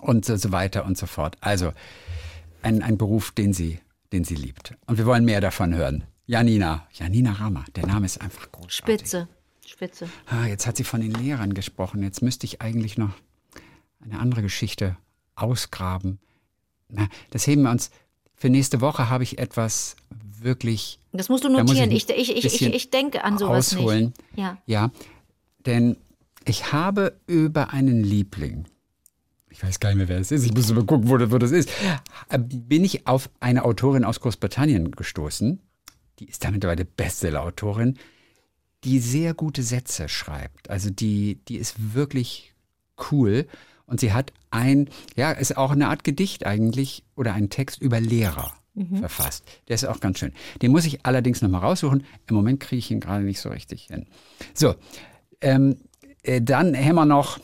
[0.00, 1.36] Und so weiter und so fort.
[1.40, 1.72] Also,
[2.62, 3.80] ein, ein Beruf, den sie,
[4.12, 4.74] den sie liebt.
[4.86, 6.04] Und wir wollen mehr davon hören.
[6.26, 8.98] Janina, Janina Rama, der Name ist einfach großartig.
[8.98, 9.28] Spitze.
[9.64, 10.08] Spitze.
[10.26, 12.02] Ah, jetzt hat sie von den Lehrern gesprochen.
[12.02, 13.10] Jetzt müsste ich eigentlich noch
[14.04, 14.96] eine andere Geschichte
[15.34, 16.18] ausgraben.
[16.88, 17.90] Na, das heben wir uns.
[18.34, 19.96] Für nächste Woche habe ich etwas
[20.40, 21.90] wirklich Das musst du muss notieren.
[21.90, 24.06] ich Ich, ich, ich, ich, denke an sowas ausholen.
[24.06, 24.38] nicht.
[24.38, 24.58] Ja.
[24.66, 24.90] Ja,
[25.64, 25.96] denn
[26.44, 28.66] ich habe über einen Liebling,
[29.50, 31.38] ich weiß gar nicht mehr, wer es ist, ich muss mal gucken, wo das, wo
[31.38, 31.70] das ist,
[32.28, 35.60] äh, bin ich auf eine Autorin aus Großbritannien gestoßen.
[36.18, 37.98] Die ist da mittlerweile Bestseller-Autorin,
[38.84, 40.70] die sehr gute Sätze schreibt.
[40.70, 42.54] Also die, die ist wirklich
[43.10, 43.46] cool.
[43.86, 48.00] Und sie hat ein, ja, ist auch eine Art Gedicht eigentlich oder ein Text über
[48.00, 48.52] Lehrer
[48.98, 49.44] verfasst.
[49.68, 50.32] Der ist auch ganz schön.
[50.60, 52.04] Den muss ich allerdings nochmal raussuchen.
[52.28, 54.06] Im Moment kriege ich ihn gerade nicht so richtig hin.
[54.52, 54.74] So,
[55.40, 55.76] ähm,
[56.22, 57.38] äh, dann haben wir noch.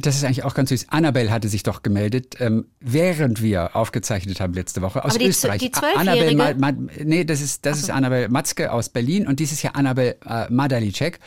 [0.00, 0.86] Das ist eigentlich auch ganz süß.
[0.88, 5.26] Annabelle hatte sich doch gemeldet, ähm, während wir aufgezeichnet haben letzte Woche aus Aber die
[5.26, 5.58] Österreich.
[5.58, 6.34] die Annabelle?
[6.36, 10.16] Ma, Ma, nee, das ist das ist Annabelle Matzke aus Berlin und dieses Jahr Annabelle
[10.26, 11.20] äh, Madalicek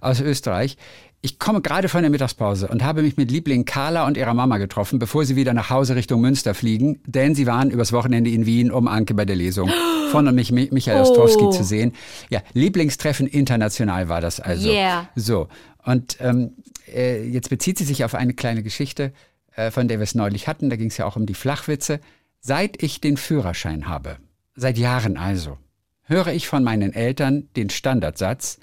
[0.00, 0.76] aus Österreich.
[1.24, 4.58] Ich komme gerade von der Mittagspause und habe mich mit Liebling Carla und ihrer Mama
[4.58, 8.44] getroffen, bevor sie wieder nach Hause Richtung Münster fliegen, denn sie waren übers Wochenende in
[8.44, 9.70] Wien, um Anke bei der Lesung
[10.10, 11.50] von und mich Michael Ostrowski Oh.
[11.52, 11.92] zu sehen.
[12.28, 14.68] Ja, Lieblingstreffen international war das also.
[14.68, 15.08] Yeah.
[15.14, 15.46] So,
[15.84, 16.54] und ähm,
[16.92, 19.12] äh, jetzt bezieht sie sich auf eine kleine Geschichte,
[19.54, 20.70] äh, von der wir es neulich hatten.
[20.70, 22.00] Da ging es ja auch um die Flachwitze.
[22.40, 24.16] Seit ich den Führerschein habe,
[24.56, 25.56] seit Jahren also,
[26.02, 28.58] höre ich von meinen Eltern den Standardsatz,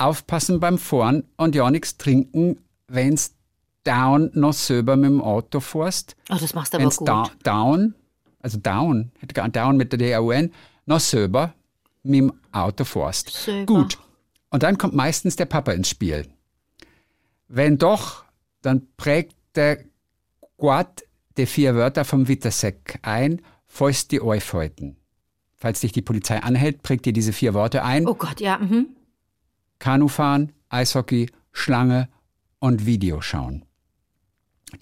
[0.00, 3.34] aufpassen beim Fahren und ja nichts trinken, wenn's
[3.84, 6.16] down noch selber mit dem Auto fährst.
[6.30, 7.08] Oh, das machst du aber Wenn's gut.
[7.08, 7.94] da, down,
[8.40, 9.10] also down,
[9.52, 10.52] down mit der D-A-U-N,
[10.86, 11.54] noch selber
[12.02, 13.30] mit dem Auto fährst.
[13.30, 13.66] Selber.
[13.66, 13.98] Gut.
[14.50, 16.26] Und dann kommt meistens der Papa ins Spiel.
[17.48, 18.24] Wenn doch,
[18.62, 19.84] dann prägt der
[20.58, 21.04] Quad
[21.36, 24.96] die vier Wörter vom Witterseck ein, falls die euch halten.
[25.54, 28.06] Falls dich die Polizei anhält, prägt dir diese vier Worte ein.
[28.06, 28.58] Oh Gott, ja.
[28.58, 28.88] Mhm.
[29.78, 32.08] Kanufahren, Eishockey, Schlange
[32.58, 33.64] und Video schauen.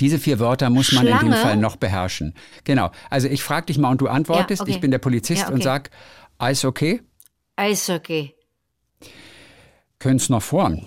[0.00, 1.36] Diese vier Wörter muss man in dem Schlange?
[1.36, 2.34] Fall noch beherrschen.
[2.64, 2.90] Genau.
[3.08, 4.60] Also ich frage dich mal und du antwortest.
[4.60, 4.72] Ja, okay.
[4.72, 5.62] Ich bin der Polizist Ja, und okay.
[5.64, 5.90] sag,
[6.38, 7.02] Eishockey,
[7.56, 8.34] Eishockey.
[9.98, 10.86] könnt's noch fahren.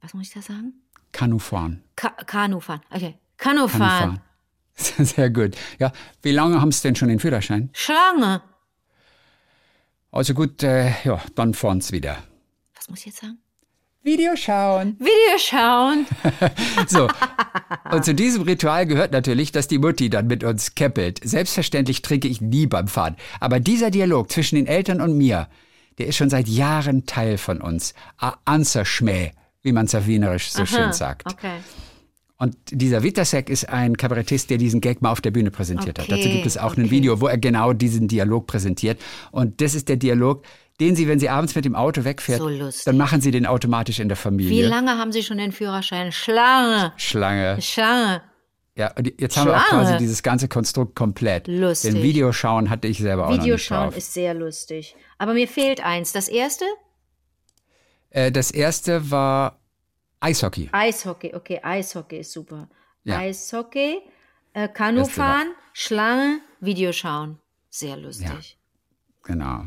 [0.00, 0.72] Was muss ich da sagen?
[1.12, 1.82] Kanu fahren.
[1.96, 2.80] Ka Kanu fahren.
[2.90, 3.18] Okay.
[3.36, 4.20] Kanu Kanu fahren.
[4.76, 5.04] fahren.
[5.04, 5.56] Sehr gut.
[5.78, 5.92] Ja,
[6.22, 7.70] wie lange haben Sie denn schon den Führerschein?
[7.72, 8.40] Schlange.
[10.10, 12.16] Also gut, äh, ja, dann fahren's wieder.
[12.88, 13.38] Was muss ich jetzt sagen?
[14.02, 14.96] Video schauen.
[14.98, 16.06] Video schauen.
[16.88, 17.06] So.
[17.92, 21.20] Und zu diesem Ritual gehört natürlich, dass die Mutti dann mit uns keppelt.
[21.22, 23.16] Selbstverständlich trinke ich nie beim Fahren.
[23.40, 25.48] Aber dieser Dialog zwischen den Eltern und mir,
[25.98, 27.92] der ist schon seit Jahren Teil von uns.
[28.16, 29.32] A Anzerschmäh,
[29.62, 31.30] wie man es auf Wienerisch so schön sagt.
[31.30, 31.58] Okay.
[32.38, 36.06] Und dieser Wittersek ist ein Kabarettist, der diesen Gag mal auf der Bühne präsentiert hat.
[36.06, 36.90] Okay, Dazu gibt es auch ein okay.
[36.92, 38.98] Video, wo er genau diesen Dialog präsentiert.
[39.30, 40.44] Und das ist der Dialog,
[40.80, 42.48] den Sie, wenn Sie abends mit dem Auto wegfährt, So
[42.84, 44.68] dann machen Sie den automatisch in der Wie Familie.
[44.68, 46.12] lange haben Sie schon den Führerschein?
[46.12, 46.92] Schlange.
[46.96, 47.60] Schlange.
[47.60, 48.22] Schlange.
[48.76, 49.84] Ja, und jetzt haben wir auch Schlange.
[49.86, 51.48] quasi dieses ganze Konstrukt komplett.
[51.48, 51.94] Lustig.
[51.94, 53.96] Den Videoschauen hatte ich selber auch noch Video nicht schauen drauf.
[53.96, 54.94] ist sehr lustig.
[55.18, 56.12] Aber mir fehlt eins.
[56.12, 56.64] Das erste?
[58.10, 59.58] Äh, das erste war
[60.20, 60.68] Eishockey.
[60.70, 61.34] Eishockey.
[61.34, 62.68] Okay, Eishockey ist super.
[63.04, 63.18] Ja.
[63.18, 63.98] Eishockey,
[64.52, 67.38] äh, Kanu Beste war- fahren, Schlange, Video schauen.
[67.70, 68.58] Sehr lustig.
[69.24, 69.64] Genau.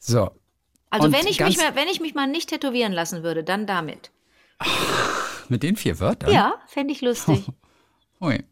[0.00, 0.30] So,
[0.90, 3.66] Also Und wenn ich, mich mal, wenn ich mich mal nicht tätowieren lassen würde, dann
[3.66, 4.10] damit.
[5.48, 6.32] mit den vier Wörtern?
[6.32, 7.46] Ja, fände ich lustig.
[8.20, 8.42] Ui.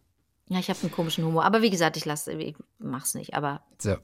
[0.48, 1.44] ja, ich habe einen komischen Humor.
[1.44, 3.34] Aber wie gesagt, ich lasse, ich mach's nicht.
[3.34, 3.96] Aber So.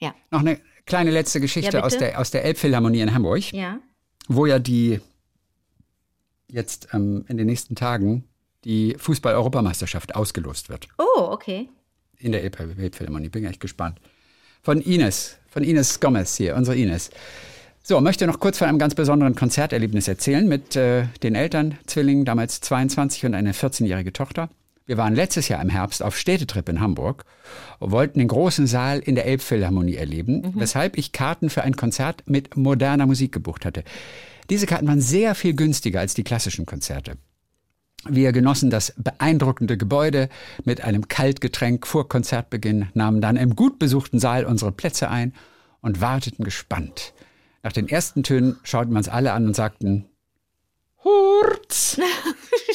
[0.00, 0.14] Ja.
[0.30, 3.78] Noch eine kleine letzte Geschichte Ja, aus, der, aus der Elbphilharmonie in Hamburg, ja.
[4.28, 5.00] wo ja die
[6.48, 8.24] jetzt ähm, in den nächsten Tagen
[8.64, 10.88] die Fußball-Europameisterschaft ausgelost wird.
[10.98, 11.68] Oh, okay.
[12.16, 13.28] in der Elb- Elbphilharmonie.
[13.28, 14.00] Bin echt gespannt.
[14.62, 17.10] Von Ines, von Ines Gomez hier, unsere Ines.
[17.82, 22.24] So, möchte noch kurz von einem ganz besonderen Konzerterlebnis erzählen mit äh, den Eltern, Zwillingen,
[22.24, 24.50] damals 22 und eine 14-jährige Tochter.
[24.86, 27.24] Wir waren letztes Jahr im Herbst auf Städtetrip in Hamburg
[27.80, 32.22] und wollten den großen Saal in der Elbphilharmonie erleben, weshalb ich Karten für ein Konzert
[32.26, 33.82] mit moderner Musik gebucht hatte.
[34.50, 37.16] Diese Karten waren sehr viel günstiger als die klassischen Konzerte.
[38.06, 40.28] Wir genossen das beeindruckende Gebäude
[40.64, 45.34] mit einem Kaltgetränk vor Konzertbeginn, nahmen dann im gut besuchten Saal unsere Plätze ein
[45.80, 47.12] und warteten gespannt.
[47.62, 50.06] Nach den ersten Tönen schauten wir uns alle an und sagten,
[51.04, 52.00] Hurz!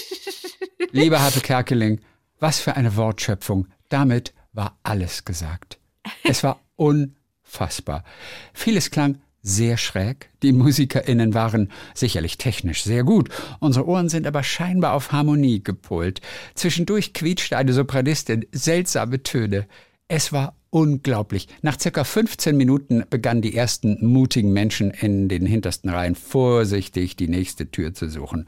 [0.91, 2.01] Lieber Harpe Kerkeling,
[2.39, 3.67] was für eine Wortschöpfung.
[3.89, 5.79] Damit war alles gesagt.
[6.23, 8.03] Es war unfassbar.
[8.53, 10.29] Vieles klang sehr schräg.
[10.41, 13.29] Die MusikerInnen waren sicherlich technisch sehr gut.
[13.59, 16.21] Unsere Ohren sind aber scheinbar auf Harmonie gepolt.
[16.55, 19.67] Zwischendurch quietschte eine Sopranistin seltsame Töne.
[20.07, 21.47] Es war unglaublich.
[21.61, 27.27] Nach circa 15 Minuten begannen die ersten mutigen Menschen in den hintersten Reihen vorsichtig die
[27.27, 28.47] nächste Tür zu suchen.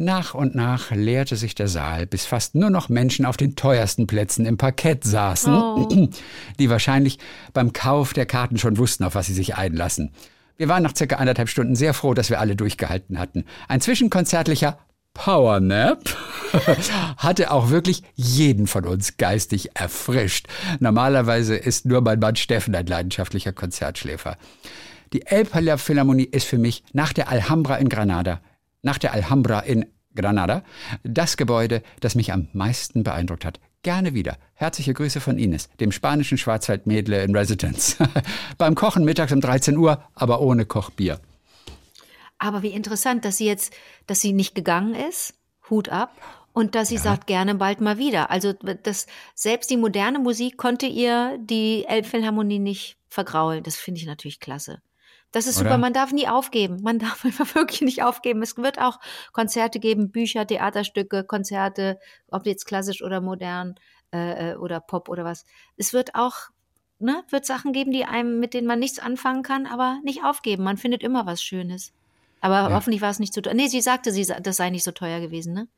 [0.00, 4.06] Nach und nach leerte sich der Saal, bis fast nur noch Menschen auf den teuersten
[4.06, 6.08] Plätzen im Parkett saßen, Oh.
[6.60, 7.18] die wahrscheinlich
[7.52, 10.12] beim Kauf der Karten schon wussten, auf was sie sich einlassen.
[10.56, 13.44] Wir waren nach circa anderthalb Stunden sehr froh, dass wir alle durchgehalten hatten.
[13.66, 14.78] Ein zwischenkonzertlicher
[15.14, 16.16] Powernap
[17.16, 20.46] hatte auch wirklich jeden von uns geistig erfrischt.
[20.78, 24.36] Normalerweise ist nur mein Mann Steffen ein leidenschaftlicher Konzertschläfer.
[25.12, 28.40] Die Elbphilharmonie Philharmonie ist für mich nach der Alhambra in Granada,
[28.82, 30.62] nach der Alhambra in Granada,
[31.04, 33.60] das Gebäude, das mich am meisten beeindruckt hat.
[33.82, 34.36] Gerne wieder.
[34.54, 37.96] Herzliche Grüße von Ines, dem spanischen Schwarzwaldmädle in Residence.
[38.58, 41.20] Beim Kochen mittags um 13 Uhr, aber ohne Kochbier.
[42.38, 43.72] Aber wie interessant, dass sie jetzt,
[44.06, 45.34] dass sie nicht gegangen ist,
[45.70, 46.12] Hut ab,
[46.52, 48.30] und dass sie sagt, gerne bald mal wieder.
[48.30, 49.06] Also das,
[49.36, 53.62] selbst die moderne Musik konnte ihr die Elbphilharmonie nicht vergraulen.
[53.62, 54.82] Das finde ich natürlich klasse.
[55.32, 55.70] Das ist Oder?
[55.70, 56.80] super, man darf nie aufgeben.
[56.82, 58.42] Man darf einfach wirklich nicht aufgeben.
[58.42, 58.98] Es wird auch
[59.32, 61.98] Konzerte geben, Bücher, Theaterstücke, Konzerte,
[62.30, 63.74] ob jetzt klassisch oder modern
[64.12, 65.44] äh, äh, oder Pop oder was.
[65.76, 66.34] Es wird auch,
[66.98, 70.64] ne, wird Sachen geben, die einem, mit denen man nichts anfangen kann, aber nicht aufgeben.
[70.64, 71.92] Man findet immer was Schönes.
[72.40, 72.74] Aber Ja.
[72.74, 73.54] hoffentlich war es nicht zu teuer.
[73.54, 75.68] Nee, sie sagte, sie, das sei nicht so teuer gewesen, ne?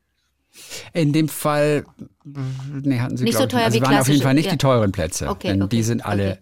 [0.93, 1.85] In dem Fall,
[2.25, 4.51] nee, hatten sie Nicht so teuer also wie waren auf jeden Fall nicht ja.
[4.51, 6.41] die teuren Plätze, Okay, denn okay, die sind alle okay.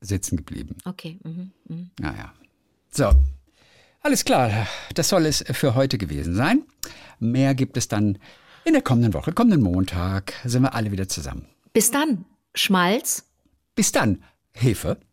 [0.00, 0.76] sitzen geblieben.
[0.86, 1.18] Okay.
[1.22, 1.90] Mhm, mhm.
[2.00, 2.32] Naja.
[2.90, 3.12] So.
[4.02, 4.66] Alles klar.
[4.94, 6.64] Das soll es für heute gewesen sein.
[7.18, 8.18] Mehr gibt es dann
[8.64, 11.46] in der kommenden Woche, kommenden Montag, sind wir alle wieder zusammen.
[11.72, 12.24] Bis dann,
[12.54, 13.24] Schmalz.
[13.74, 14.22] Bis dann,
[14.52, 15.00] Hefe.